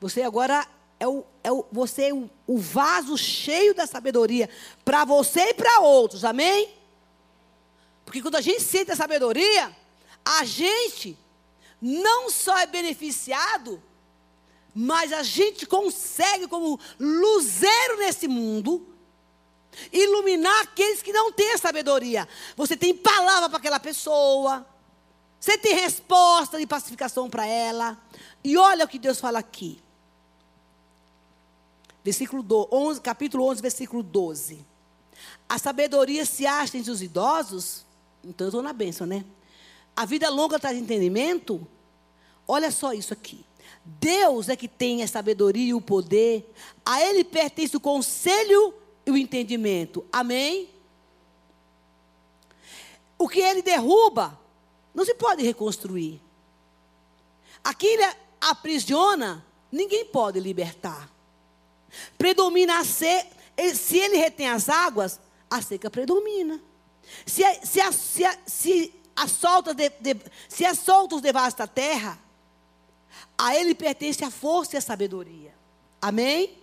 [0.00, 0.66] Você agora
[0.98, 4.48] é o, é o, você é o, o vaso cheio da sabedoria
[4.82, 6.72] para você e para outros, amém?
[8.06, 9.76] Porque quando a gente sente a sabedoria,
[10.24, 11.18] a gente
[11.82, 13.82] não só é beneficiado,
[14.74, 18.94] mas a gente consegue, como luzeiro nesse mundo,
[19.92, 22.28] iluminar aqueles que não têm sabedoria.
[22.56, 24.66] Você tem palavra para aquela pessoa,
[25.40, 27.96] você tem resposta de pacificação para ela.
[28.42, 29.80] E olha o que Deus fala aqui.
[32.04, 34.66] Versículo 11, capítulo 11, versículo 12.
[35.48, 37.84] A sabedoria se acha entre os idosos?
[38.24, 39.24] Então eu estou na bênção, né?
[39.94, 41.66] A vida longa traz entendimento?
[42.46, 43.44] Olha só isso aqui.
[43.84, 46.52] Deus é que tem a sabedoria e o poder.
[46.84, 48.74] A Ele pertence o conselho
[49.08, 50.04] e o entendimento.
[50.12, 50.68] Amém?
[53.18, 54.38] O que Ele derruba,
[54.94, 56.20] não se pode reconstruir.
[57.64, 58.02] Aquilo
[58.40, 61.10] aprisiona, ninguém pode libertar.
[62.18, 63.36] Predomina a seca.
[63.74, 65.18] Se ele retém as águas,
[65.50, 66.62] a seca predomina.
[67.26, 70.16] Se, a, se, a, se, a, se, a solta de, de,
[70.48, 72.18] se as soltos devasta a terra,
[73.36, 75.52] a ele pertence a força e a sabedoria.
[76.00, 76.56] Amém?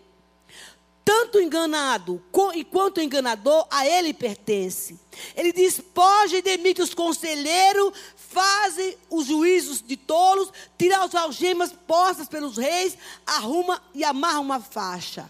[1.06, 2.20] Tanto enganado
[2.56, 4.99] e quanto enganador, a ele pertence.
[5.36, 12.28] Ele despoja e demite os conselheiros, fazem os juízos de tolos, tira as algemas postas
[12.28, 15.30] pelos reis, arruma e amarra uma faixa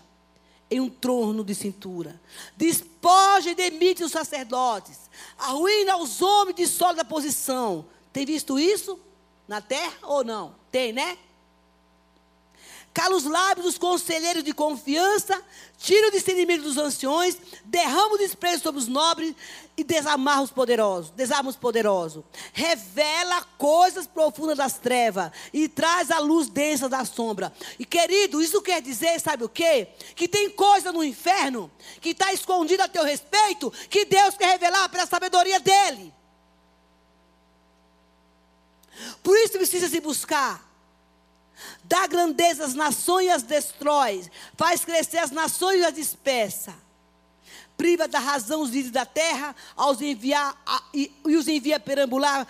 [0.72, 2.22] em um trono de cintura.
[2.56, 4.98] Despoja e demite os sacerdotes,
[5.38, 7.86] arruína os homens de sólida posição.
[8.14, 8.98] Tem visto isso
[9.46, 10.56] na terra ou não?
[10.72, 11.18] Tem, né?
[12.96, 15.44] Cala os lábios dos conselheiros de confiança,
[15.78, 19.36] tira o discernimento dos anciões, derrama o desprezo sobre os nobres
[19.76, 22.24] e desamarra os poderosos, desarma os poderosos.
[22.54, 27.54] Revela coisas profundas das trevas e traz a luz densa da sombra.
[27.78, 29.90] E querido, isso quer dizer, sabe o quê?
[30.16, 31.70] Que tem coisa no inferno
[32.00, 36.14] que está escondida a teu respeito, que Deus quer revelar pela sabedoria dele.
[39.22, 40.65] Por isso precisa se buscar
[41.84, 44.30] Dá grandeza às nações e as destrói.
[44.58, 46.74] Faz crescer as nações e as dispersa.
[47.78, 52.48] Priva da razão os líderes da terra aos enviar, a, e, e, os envia perambular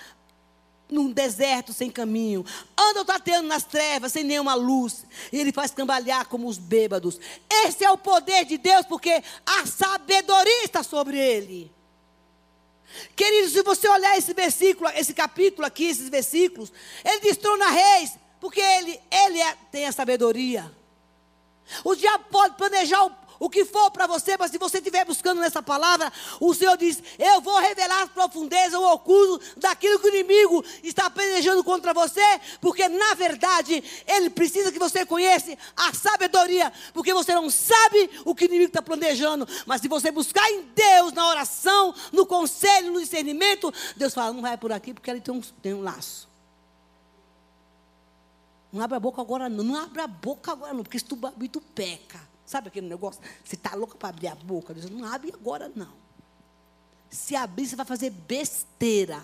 [0.90, 2.46] num deserto sem caminho.
[2.78, 5.06] Andam tateando nas trevas sem nenhuma luz.
[5.32, 7.20] E ele faz cambalear como os bêbados.
[7.50, 11.74] Esse é o poder de Deus, porque a sabedoria está sobre ele.
[13.16, 16.72] Queridos, se você olhar esse versículo, esse capítulo aqui, esses versículos,
[17.04, 18.12] ele destrona reis,
[18.46, 20.72] porque ele, ele é, tem a sabedoria.
[21.84, 25.42] O diabo pode planejar o, o que for para você, mas se você estiver buscando
[25.42, 30.10] nessa palavra, o Senhor diz: Eu vou revelar as profundezas, o oculto daquilo que o
[30.10, 32.22] inimigo está planejando contra você,
[32.62, 38.36] porque na verdade ele precisa que você conheça a sabedoria, porque você não sabe o
[38.36, 42.92] que o inimigo está planejando, mas se você buscar em Deus, na oração, no conselho,
[42.92, 46.35] no discernimento, Deus fala: Não vai por aqui, porque ele tem um, tem um laço.
[48.76, 49.64] Não abre a boca agora não.
[49.64, 51.18] Não abre a boca agora não, porque se tu
[51.50, 52.20] tu peca.
[52.46, 53.22] Sabe aquele negócio?
[53.42, 54.74] Você está louco para abrir a boca?
[54.74, 55.94] Deus não abre agora não.
[57.10, 59.24] se abrir, você vai fazer besteira.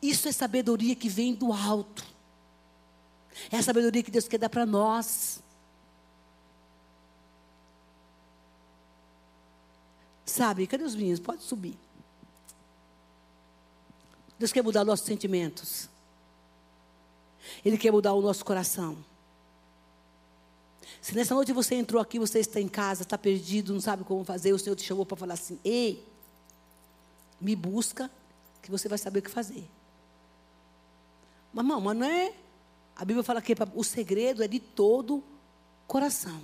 [0.00, 2.04] Isso é sabedoria que vem do alto.
[3.50, 5.42] É a sabedoria que Deus quer dar para nós.
[10.24, 11.18] Sabe, cadê os meninos?
[11.18, 11.76] Pode subir.
[14.38, 15.92] Deus quer mudar nossos sentimentos.
[17.64, 18.96] Ele quer mudar o nosso coração.
[21.00, 24.24] Se nessa noite você entrou aqui, você está em casa, está perdido, não sabe como
[24.24, 26.04] fazer, o Senhor te chamou para falar assim: ei,
[27.40, 28.10] me busca,
[28.62, 29.68] que você vai saber o que fazer.
[31.52, 32.34] Mas, não, mas não é.
[32.96, 35.22] A Bíblia fala que o segredo é de todo
[35.86, 36.40] coração.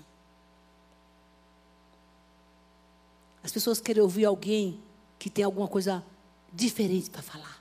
[3.42, 4.82] As pessoas querem ouvir alguém
[5.18, 6.04] que tem alguma coisa
[6.52, 7.59] diferente para falar.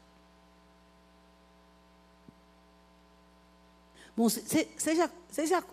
[4.28, 5.64] Você já, já,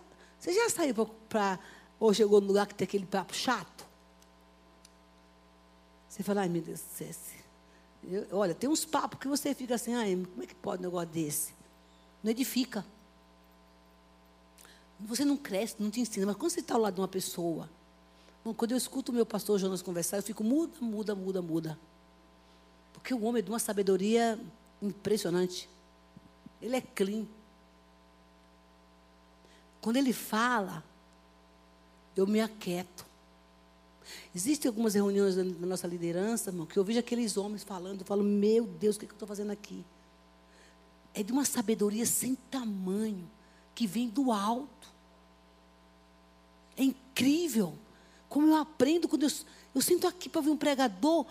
[0.41, 1.59] já saiu para.
[1.99, 3.85] Ou chegou no lugar que tem aquele papo chato?
[6.07, 7.09] Você fala, ai meu Deus do céu.
[8.31, 11.09] Olha, tem uns papos que você fica assim, ai, como é que pode um negócio
[11.09, 11.53] desse?
[12.23, 12.85] Não edifica.
[15.01, 16.25] Você não cresce, não te ensina.
[16.25, 17.69] Mas quando você está ao lado de uma pessoa,
[18.45, 21.79] bom, quando eu escuto o meu pastor Jonas conversar, eu fico muda, muda, muda, muda.
[22.93, 24.39] Porque o homem é de uma sabedoria
[24.81, 25.69] impressionante.
[26.61, 27.25] Ele é clean.
[29.81, 30.83] Quando ele fala,
[32.15, 33.05] eu me aquieto.
[34.33, 38.23] Existem algumas reuniões da nossa liderança, irmão, que eu vejo aqueles homens falando, eu falo,
[38.23, 39.85] meu Deus, o que, é que eu estou fazendo aqui?
[41.13, 43.29] É de uma sabedoria sem tamanho,
[43.73, 44.87] que vem do alto.
[46.75, 47.73] É incrível.
[48.29, 49.29] Como eu aprendo quando eu,
[49.73, 51.25] eu sinto aqui para ver um pregador.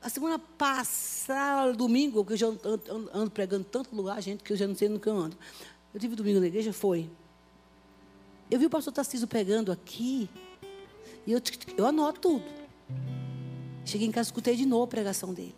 [0.00, 4.52] A semana passada, domingo, porque eu já ando, ando, ando, pregando tanto lugar, gente, que
[4.52, 5.36] eu já não sei no que eu ando.
[5.92, 7.10] Eu tive domingo na igreja, foi.
[8.50, 10.28] Eu vi o pastor Tarcísio pregando aqui.
[11.26, 11.40] E eu,
[11.76, 12.44] eu anoto tudo.
[13.84, 15.54] Cheguei em casa, escutei de novo a pregação dele.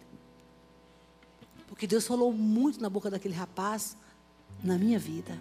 [1.66, 3.97] Porque Deus falou muito na boca daquele rapaz,
[4.62, 5.38] na minha vida.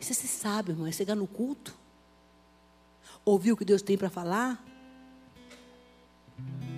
[0.00, 1.76] E você se sabe, irmão, é chegar no culto,
[3.24, 4.64] ouvir o que Deus tem para falar,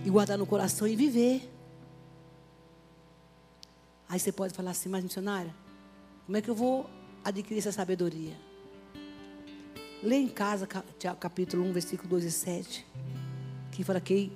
[0.05, 1.51] e guardar no coração e viver.
[4.09, 5.55] Aí você pode falar assim, mas missionária,
[6.25, 6.89] como é que eu vou
[7.25, 8.48] adquirir essa sabedoria?
[10.03, 12.87] Lê em casa capítulo 1, versículo 2 e 7.
[13.73, 14.33] Que fala que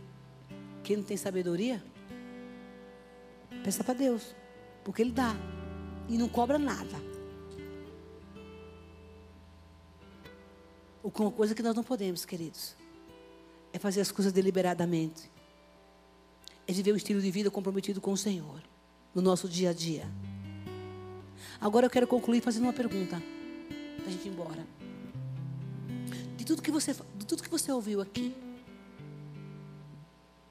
[0.82, 1.82] quem não tem sabedoria,
[3.62, 4.34] peça para Deus.
[4.82, 5.36] Porque Ele dá.
[6.08, 6.96] E não cobra nada.
[11.02, 12.76] Uma coisa que nós não podemos, queridos,
[13.72, 15.30] é fazer as coisas deliberadamente.
[16.66, 18.60] É viver um estilo de vida comprometido com o Senhor.
[19.14, 20.10] No nosso dia a dia.
[21.60, 23.22] Agora eu quero concluir fazendo uma pergunta.
[23.98, 24.82] Para a gente ir embora
[26.42, 28.34] de tudo que você, de tudo que você ouviu aqui.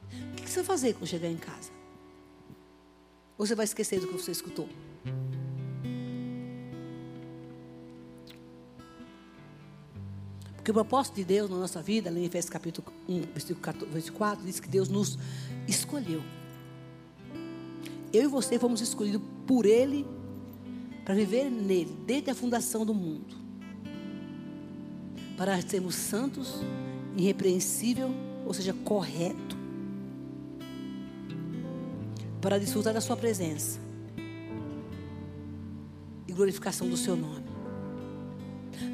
[0.10, 1.70] O que você vai fazer quando chegar em casa?
[3.38, 4.70] Ou você vai esquecer do que você escutou?
[10.56, 13.60] Porque o propósito de Deus na nossa vida, em Efésios capítulo 1, versículo
[14.18, 15.18] 4, diz que Deus nos
[15.68, 16.24] escolheu.
[18.14, 20.06] Eu e você fomos escolhidos por Ele
[21.04, 23.41] para viver nele, desde a fundação do mundo
[25.42, 26.62] para sermos santos,
[27.18, 28.14] irrepreensível,
[28.46, 29.58] ou seja, correto,
[32.40, 33.80] para desfrutar da Sua presença
[36.28, 37.44] e glorificação do Seu nome.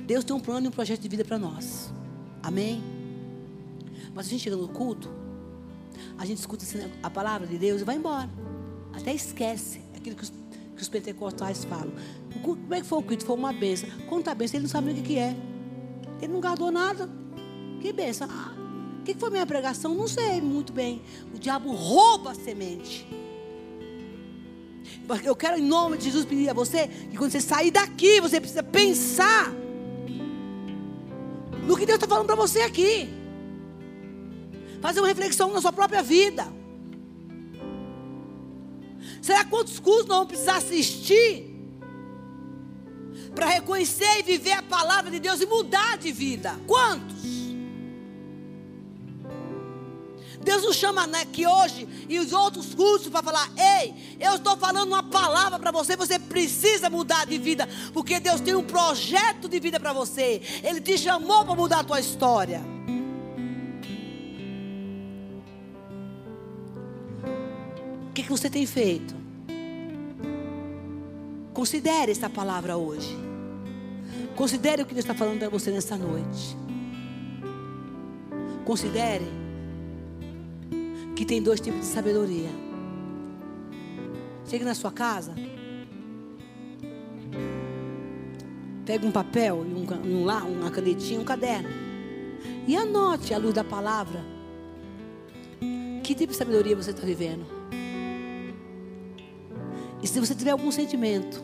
[0.05, 1.91] Deus tem um plano e um projeto de vida para nós.
[2.41, 2.81] Amém?
[4.15, 5.09] Mas a gente chega no culto,
[6.17, 6.65] a gente escuta
[7.03, 8.29] a palavra de Deus e vai embora.
[8.93, 10.29] Até esquece aquilo que os,
[10.77, 11.91] que os pentecostais falam.
[12.41, 13.25] Como é que foi o culto?
[13.25, 13.89] Foi uma benção.
[14.07, 15.35] Conta a benção, ele não sabe nem o que é.
[16.21, 17.09] Ele não guardou nada.
[17.81, 18.27] Que benção.
[18.29, 18.53] Ah,
[18.99, 19.93] o que foi minha pregação?
[19.93, 21.01] Não sei muito bem.
[21.33, 23.07] O diabo rouba a semente.
[25.23, 28.39] Eu quero, em nome de Jesus, pedir a você que quando você sair daqui, você
[28.39, 29.53] precisa pensar
[31.65, 33.09] no que Deus está falando para você aqui.
[34.81, 36.47] Fazer uma reflexão na sua própria vida.
[39.21, 41.46] Será quantos cursos nós vamos precisar assistir
[43.37, 46.59] para reconhecer e viver a palavra de Deus e mudar de vida.
[46.65, 47.27] Quantos?
[50.43, 54.87] Deus nos chama aqui hoje e os outros cursos para falar: ei, eu estou falando
[54.87, 59.59] uma palavra para você, você precisa mudar de vida, porque Deus tem um projeto de
[59.59, 62.63] vida para você, Ele te chamou para mudar a tua história.
[68.09, 69.15] O que, que você tem feito?
[71.53, 73.26] Considere essa palavra hoje.
[74.37, 76.55] Considere o que Deus está falando para você nessa noite.
[78.63, 79.25] Considere.
[81.15, 82.51] que tem dois tipos de sabedoria.
[84.45, 85.33] Chega na sua casa,
[88.85, 91.69] pega um papel e um, um lá, uma canetinha, um caderno.
[92.67, 94.23] E anote à luz da palavra.
[96.03, 97.47] Que tipo de sabedoria você está vivendo?
[100.03, 101.43] E se você tiver algum sentimento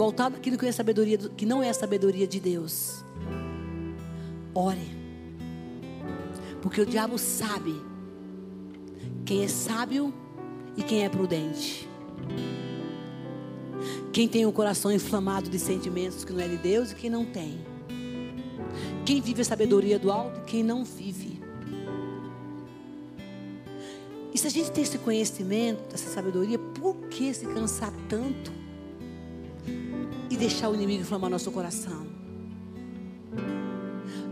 [0.00, 3.04] voltado àquilo que, é sabedoria, que não é a sabedoria de Deus,
[4.54, 4.96] ore.
[6.62, 7.74] Porque o diabo sabe
[9.26, 10.10] quem é sábio
[10.74, 11.86] e quem é prudente.
[14.10, 17.26] Quem tem o coração inflamado de sentimentos que não é de Deus e quem não
[17.26, 17.60] tem.
[19.04, 21.38] Quem vive a sabedoria do alto e quem não vive.
[24.32, 28.59] E se a gente tem esse conhecimento, essa sabedoria, por que se cansar tanto
[30.30, 32.06] e deixar o inimigo inflamar nosso coração?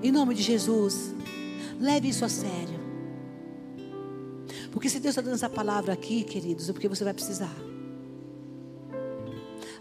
[0.03, 1.13] Em nome de Jesus,
[1.81, 2.79] leve isso a sério.
[4.71, 7.55] Porque se Deus está dando essa palavra aqui, queridos, é porque você vai precisar.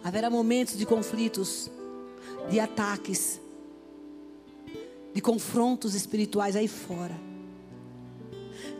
[0.04, 1.70] Haverá momentos de conflitos,
[2.50, 3.40] de ataques,
[5.14, 7.16] de confrontos espirituais aí fora.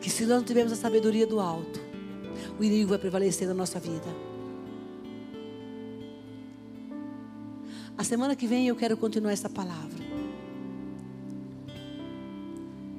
[0.02, 1.80] Que se nós não tivermos a sabedoria do alto,
[2.60, 4.27] o inimigo vai prevalecer na nossa vida.
[7.98, 10.06] A semana que vem eu quero continuar essa palavra.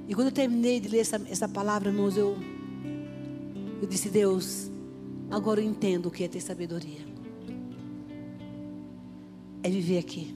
[0.09, 2.37] E quando eu terminei de ler essa, essa palavra, irmãos, eu
[3.81, 4.71] eu disse, Deus,
[5.31, 7.01] agora eu entendo o que é ter sabedoria.
[9.63, 10.35] É viver aqui.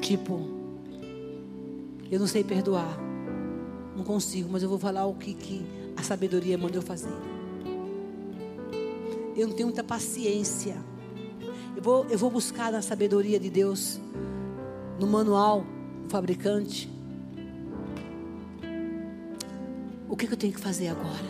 [0.00, 0.40] Tipo,
[2.10, 2.98] eu não sei perdoar.
[3.96, 5.64] Não consigo, mas eu vou falar o que, que
[5.96, 7.14] a sabedoria manda eu fazer.
[9.34, 10.76] Eu não tenho muita paciência.
[11.82, 13.98] Eu vou, eu vou buscar na sabedoria de Deus,
[15.00, 15.66] no manual
[16.04, 16.88] do fabricante,
[20.12, 21.24] O que, que eu tenho que fazer agora?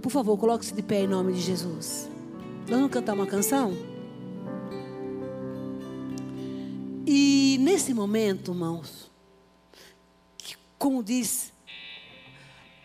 [0.00, 2.08] Por favor, coloque-se de pé em nome de Jesus.
[2.66, 3.76] Vamos cantar uma canção?
[7.06, 9.10] E nesse momento, irmãos,
[10.38, 11.52] que, como diz,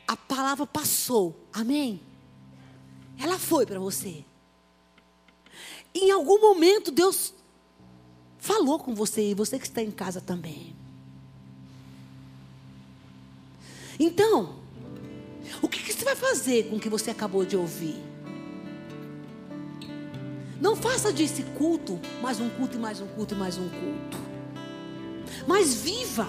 [0.05, 2.01] a palavra passou, amém?
[3.17, 4.25] Ela foi para você.
[5.93, 7.33] Em algum momento Deus
[8.37, 10.75] falou com você e você que está em casa também.
[13.99, 14.55] Então,
[15.61, 17.95] o que, você vai fazer com o que você acabou de ouvir?
[20.59, 24.17] Não faça desse culto mais um culto e mais um culto e mais um culto.
[25.47, 26.27] Mas viva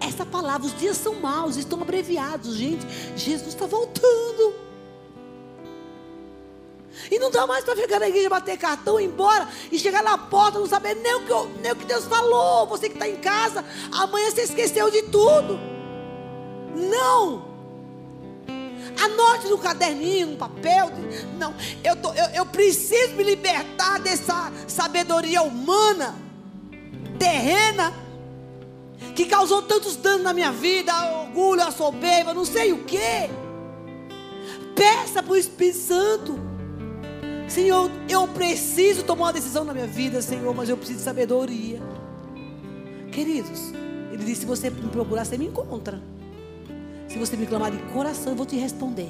[0.00, 0.66] essa palavra.
[0.66, 2.86] Os dias são maus, estão abreviados, gente.
[3.16, 4.65] Jesus está voltando.
[7.26, 10.60] Não dá mais para ficar na igreja, bater cartão, ir embora e chegar na porta,
[10.60, 12.68] não saber nem o que, nem o que Deus falou.
[12.68, 15.58] Você que está em casa, amanhã você esqueceu de tudo.
[16.76, 17.44] Não.
[19.02, 20.92] Anote no caderninho, no papel.
[21.36, 21.52] Não,
[21.82, 26.14] eu, tô, eu, eu preciso me libertar dessa sabedoria humana,
[27.18, 27.92] terrena,
[29.16, 33.28] que causou tantos danos na minha vida, orgulho, a soberba, não sei o que.
[34.76, 36.45] Peça para o Espírito Santo.
[37.56, 41.80] Senhor, eu preciso tomar uma decisão na minha vida, Senhor, mas eu preciso de sabedoria.
[43.10, 43.72] Queridos,
[44.12, 45.98] ele disse: se você me procurar, você me encontra.
[47.08, 49.08] Se você me clamar de coração, eu vou te responder.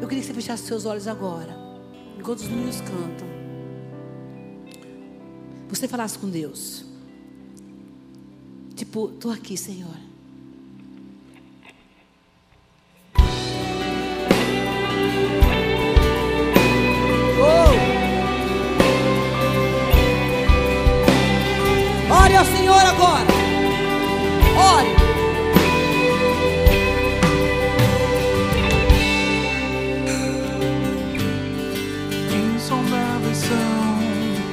[0.00, 1.52] Eu queria que você fechasse seus olhos agora,
[2.16, 3.26] enquanto os meninos cantam.
[5.70, 6.84] Você falasse com Deus.
[8.76, 10.07] Tipo, estou aqui, Senhor.
[22.38, 23.26] Ao Senhor agora.
[24.56, 24.88] Ore.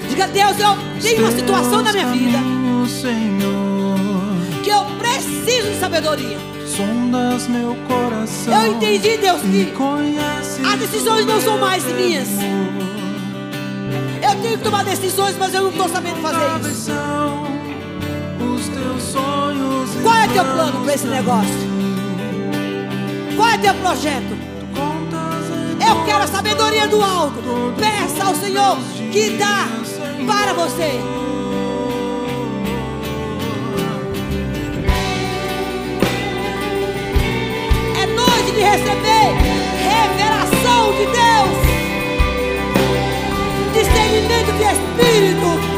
[0.10, 2.40] Diga, Deus, eu tenho uma situação na minha vida
[4.64, 6.38] que eu preciso de sabedoria.
[6.66, 8.54] Sondas meu coração.
[8.54, 9.72] Eu entendi, Deus, que
[10.66, 12.30] as decisões não são mais minhas.
[14.24, 16.92] Eu tenho que tomar decisões, mas eu não estou sabendo fazer isso.
[20.02, 21.54] Qual é teu plano para esse negócio?
[23.36, 24.38] Qual é teu projeto?
[25.86, 27.74] Eu quero a sabedoria do alto.
[27.78, 28.78] Peça ao Senhor
[29.12, 29.68] que dá
[30.26, 31.02] para você.
[38.02, 39.36] É noite de receber
[39.84, 41.52] revelação de Deus,
[43.74, 45.75] discernimento de Espírito.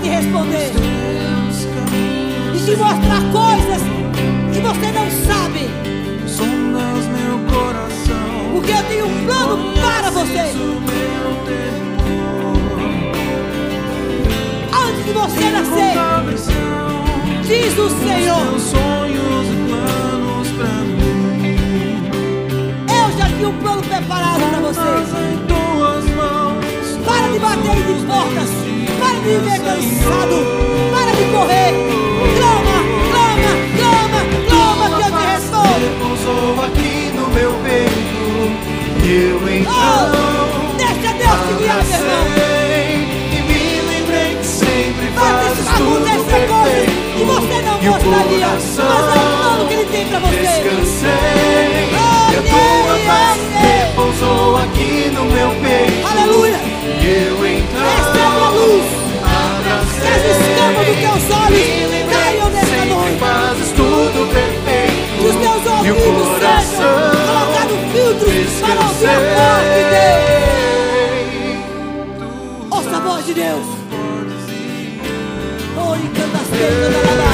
[0.00, 0.72] Responder
[2.54, 3.82] e te mostrar coisas
[4.52, 5.70] que você não sabe.
[8.52, 10.52] Porque eu tenho um plano para você.
[14.72, 15.94] Antes de você nascer,
[17.42, 18.46] diz o Senhor.
[22.88, 24.80] Eu já tinha um plano preparado para você.
[27.04, 28.71] Para de bater em portas.
[29.24, 30.46] Viver cansado.
[30.92, 31.72] Para de correr.
[32.36, 32.78] Clama,
[33.10, 35.86] clama, clama, clama que eu te respondo.
[36.00, 38.12] Pousou aqui no meu peito.
[39.04, 42.22] Eu então Oh, deixa Deus te guiar, meu irmão.
[42.22, 42.94] abracei
[43.32, 48.46] e me lembrei que sempre Vai fazes acontecer coisas que você não gostaria.
[48.46, 50.36] Mas é o plano que Ele tem para você.
[50.36, 51.10] descansei.
[51.94, 56.06] Oh, E a tua paz repousou aqui no meu peito.
[56.10, 56.60] Aleluia.
[57.00, 58.91] E eu então Recebe a luz.
[60.02, 61.62] Que as escamas dos teus olhos
[62.12, 63.18] caiam nesta noite.
[63.18, 65.02] fazes tudo perfeito.
[65.18, 66.92] Que os teus ouvidos sejam
[67.26, 70.32] colocados filtros para ouvir a voz de Deus.
[72.70, 73.66] Ouça a voz de Deus.
[75.74, 77.31] Oh, e canta as coisas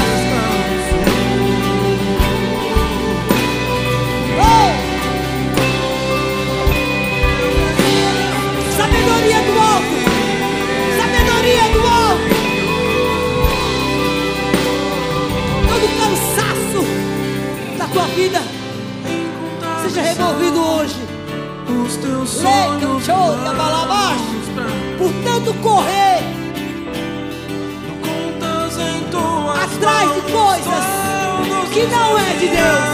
[18.19, 18.41] vida
[19.81, 20.95] seja removido hoje.
[21.85, 23.05] Os teus sonhos.
[24.97, 26.21] Por tanto correr
[29.63, 30.85] atrás de coisas
[31.73, 32.89] que não é de Deus.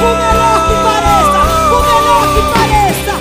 [0.00, 1.40] Por menor que pareça,
[1.70, 3.14] por menor que pareça.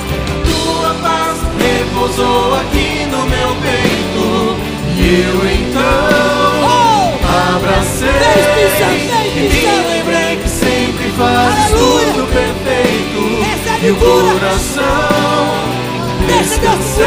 [0.50, 4.26] Tua paz repousou aqui no meu peito.
[4.98, 6.90] E eu então Oh!
[7.56, 8.10] abracei.
[8.10, 10.29] Espírito Santo, vem, E me lembrei
[11.20, 12.14] fazes Aleluia.
[12.14, 13.20] tudo perfeito.
[13.44, 14.34] Recebe E o cura.
[14.34, 15.50] coração
[16.28, 17.06] descansei.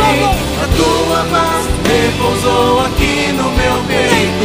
[0.00, 0.34] louvor.
[0.62, 4.44] A tua paz repousou aqui no meu peito.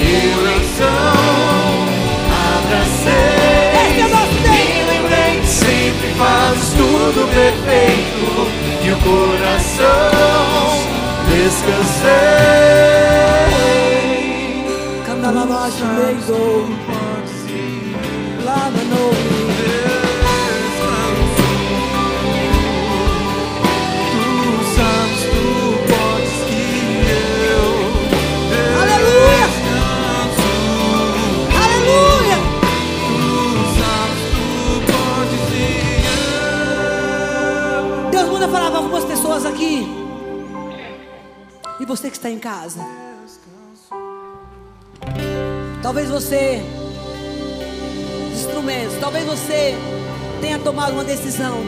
[0.00, 0.02] E
[0.32, 1.72] eu então
[2.56, 3.82] abracei.
[3.82, 4.08] Esse é o.
[4.52, 8.26] Me lembrei que sempre fazes tudo perfeito.
[8.84, 10.12] E o coração
[14.02, 15.04] descansei.
[15.06, 17.01] Candalabaixo, leigo, lava
[38.52, 39.86] falar com algumas pessoas aqui.
[41.80, 42.80] E você que está em casa.
[45.82, 46.60] Talvez você,
[48.32, 49.74] instrumentos, talvez você
[50.40, 51.62] tenha tomado uma decisão.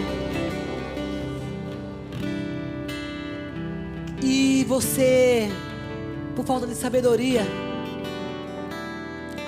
[4.22, 5.51] E você,
[6.37, 7.47] por falta de sabedoria,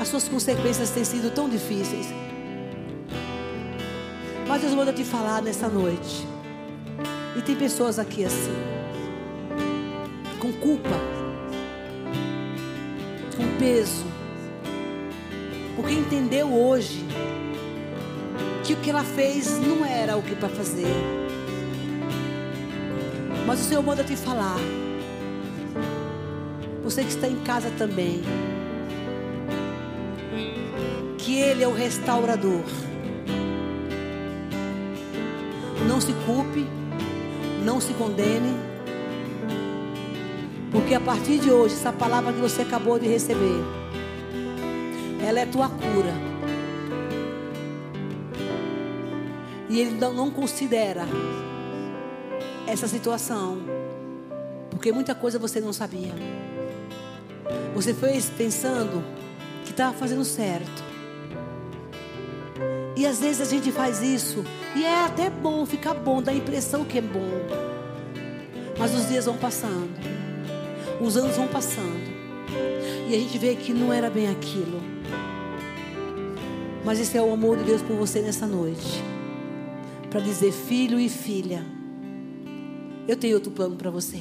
[0.00, 2.06] as suas consequências têm sido tão difíceis.
[4.48, 6.35] Mas Deus manda te falar nessa noite.
[7.36, 8.54] E tem pessoas aqui assim,
[10.40, 10.98] com culpa,
[13.36, 14.06] com peso,
[15.76, 17.04] porque entendeu hoje
[18.64, 20.86] que o que ela fez não era o que para fazer.
[23.46, 24.56] Mas o Senhor manda te falar.
[26.82, 28.22] Você que está em casa também.
[31.18, 32.64] Que Ele é o restaurador.
[35.86, 36.66] Não se culpe,
[37.66, 38.56] não se condene.
[40.70, 43.60] Porque a partir de hoje, essa palavra que você acabou de receber,
[45.26, 46.14] ela é tua cura.
[49.68, 51.02] E Ele não considera
[52.68, 53.58] essa situação,
[54.70, 56.14] porque muita coisa você não sabia.
[57.74, 59.02] Você fez pensando
[59.64, 60.84] que estava fazendo certo.
[62.96, 64.44] E às vezes a gente faz isso.
[64.76, 67.30] E é até bom, fica bom, dá a impressão que é bom.
[68.78, 69.96] Mas os dias vão passando.
[71.00, 72.14] Os anos vão passando.
[73.08, 74.82] E a gente vê que não era bem aquilo.
[76.84, 79.02] Mas esse é o amor de Deus por você nessa noite.
[80.10, 81.64] Para dizer, filho e filha,
[83.08, 84.20] eu tenho outro plano para você.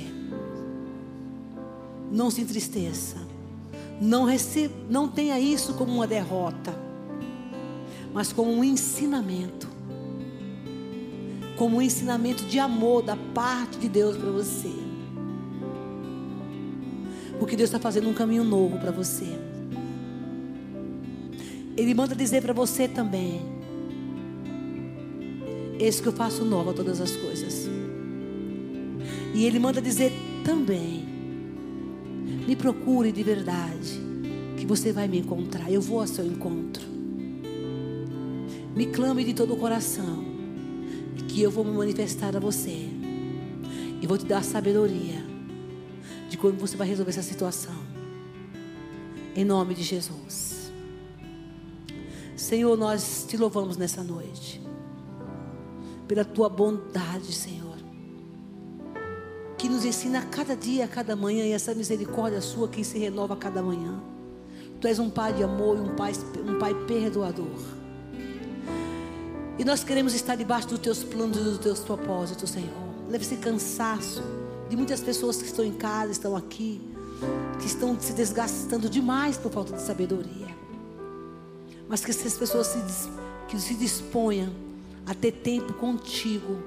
[2.10, 3.18] Não se entristeça.
[4.00, 6.74] Não, receba, não tenha isso como uma derrota,
[8.14, 9.75] mas como um ensinamento.
[11.58, 14.72] Como um ensinamento de amor da parte de Deus para você.
[17.40, 19.28] Porque Deus está fazendo um caminho novo para você.
[21.78, 23.42] Ele manda dizer para você também:
[25.78, 27.68] Eis que eu faço nova todas as coisas.
[29.34, 31.06] E Ele manda dizer também:
[32.48, 34.00] Me procure de verdade,
[34.58, 35.70] que você vai me encontrar.
[35.70, 36.84] Eu vou ao seu encontro.
[38.74, 40.24] Me clame de todo o coração,
[41.36, 42.90] que eu vou me manifestar a você.
[44.02, 45.22] E vou te dar sabedoria
[46.30, 47.76] de como você vai resolver essa situação.
[49.36, 50.72] Em nome de Jesus.
[52.38, 54.62] Senhor, nós te louvamos nessa noite.
[56.08, 57.76] Pela tua bondade, Senhor.
[59.58, 62.98] Que nos ensina a cada dia, a cada manhã, e essa misericórdia sua que se
[62.98, 64.02] renova a cada manhã.
[64.80, 66.14] Tu és um pai de amor e um pai,
[66.48, 67.85] um pai perdoador.
[69.58, 72.74] E nós queremos estar debaixo dos teus planos e dos teus propósitos, Senhor.
[73.10, 74.22] Leve esse cansaço
[74.70, 76.82] de muitas pessoas que estão em casa, estão aqui,
[77.60, 80.54] que estão se desgastando demais por falta de sabedoria.
[81.88, 82.80] Mas que essas pessoas se,
[83.48, 84.52] que se disponham
[85.06, 86.62] a ter tempo contigo,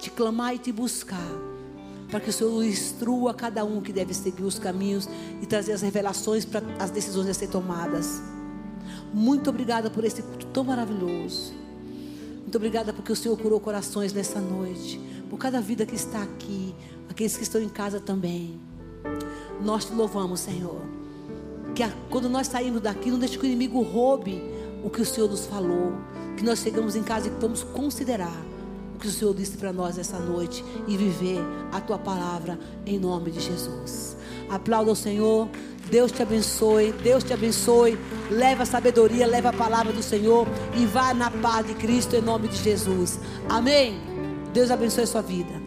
[0.00, 1.30] te clamar e te buscar,
[2.10, 5.08] para que o Senhor instrua cada um que deve seguir os caminhos
[5.40, 8.20] e trazer as revelações para as decisões a ser tomadas.
[9.12, 11.63] Muito obrigada por esse culto tão maravilhoso.
[12.54, 16.72] Muito obrigada porque o Senhor curou corações nessa noite, por cada vida que está aqui,
[17.08, 18.60] aqueles que estão em casa também.
[19.60, 20.80] Nós te louvamos, Senhor.
[21.74, 24.40] Que a, quando nós saímos daqui, não deixe que o inimigo roube
[24.84, 25.94] o que o Senhor nos falou.
[26.36, 28.40] Que nós chegamos em casa e vamos considerar
[28.94, 31.40] o que o Senhor disse para nós essa noite e viver
[31.72, 34.16] a tua palavra em nome de Jesus.
[34.48, 35.48] Aplauda o Senhor.
[35.90, 36.92] Deus te abençoe.
[37.02, 37.98] Deus te abençoe.
[38.30, 42.22] Leva a sabedoria, leva a palavra do Senhor e vá na paz de Cristo em
[42.22, 43.18] nome de Jesus.
[43.48, 44.00] Amém.
[44.52, 45.63] Deus abençoe a sua vida.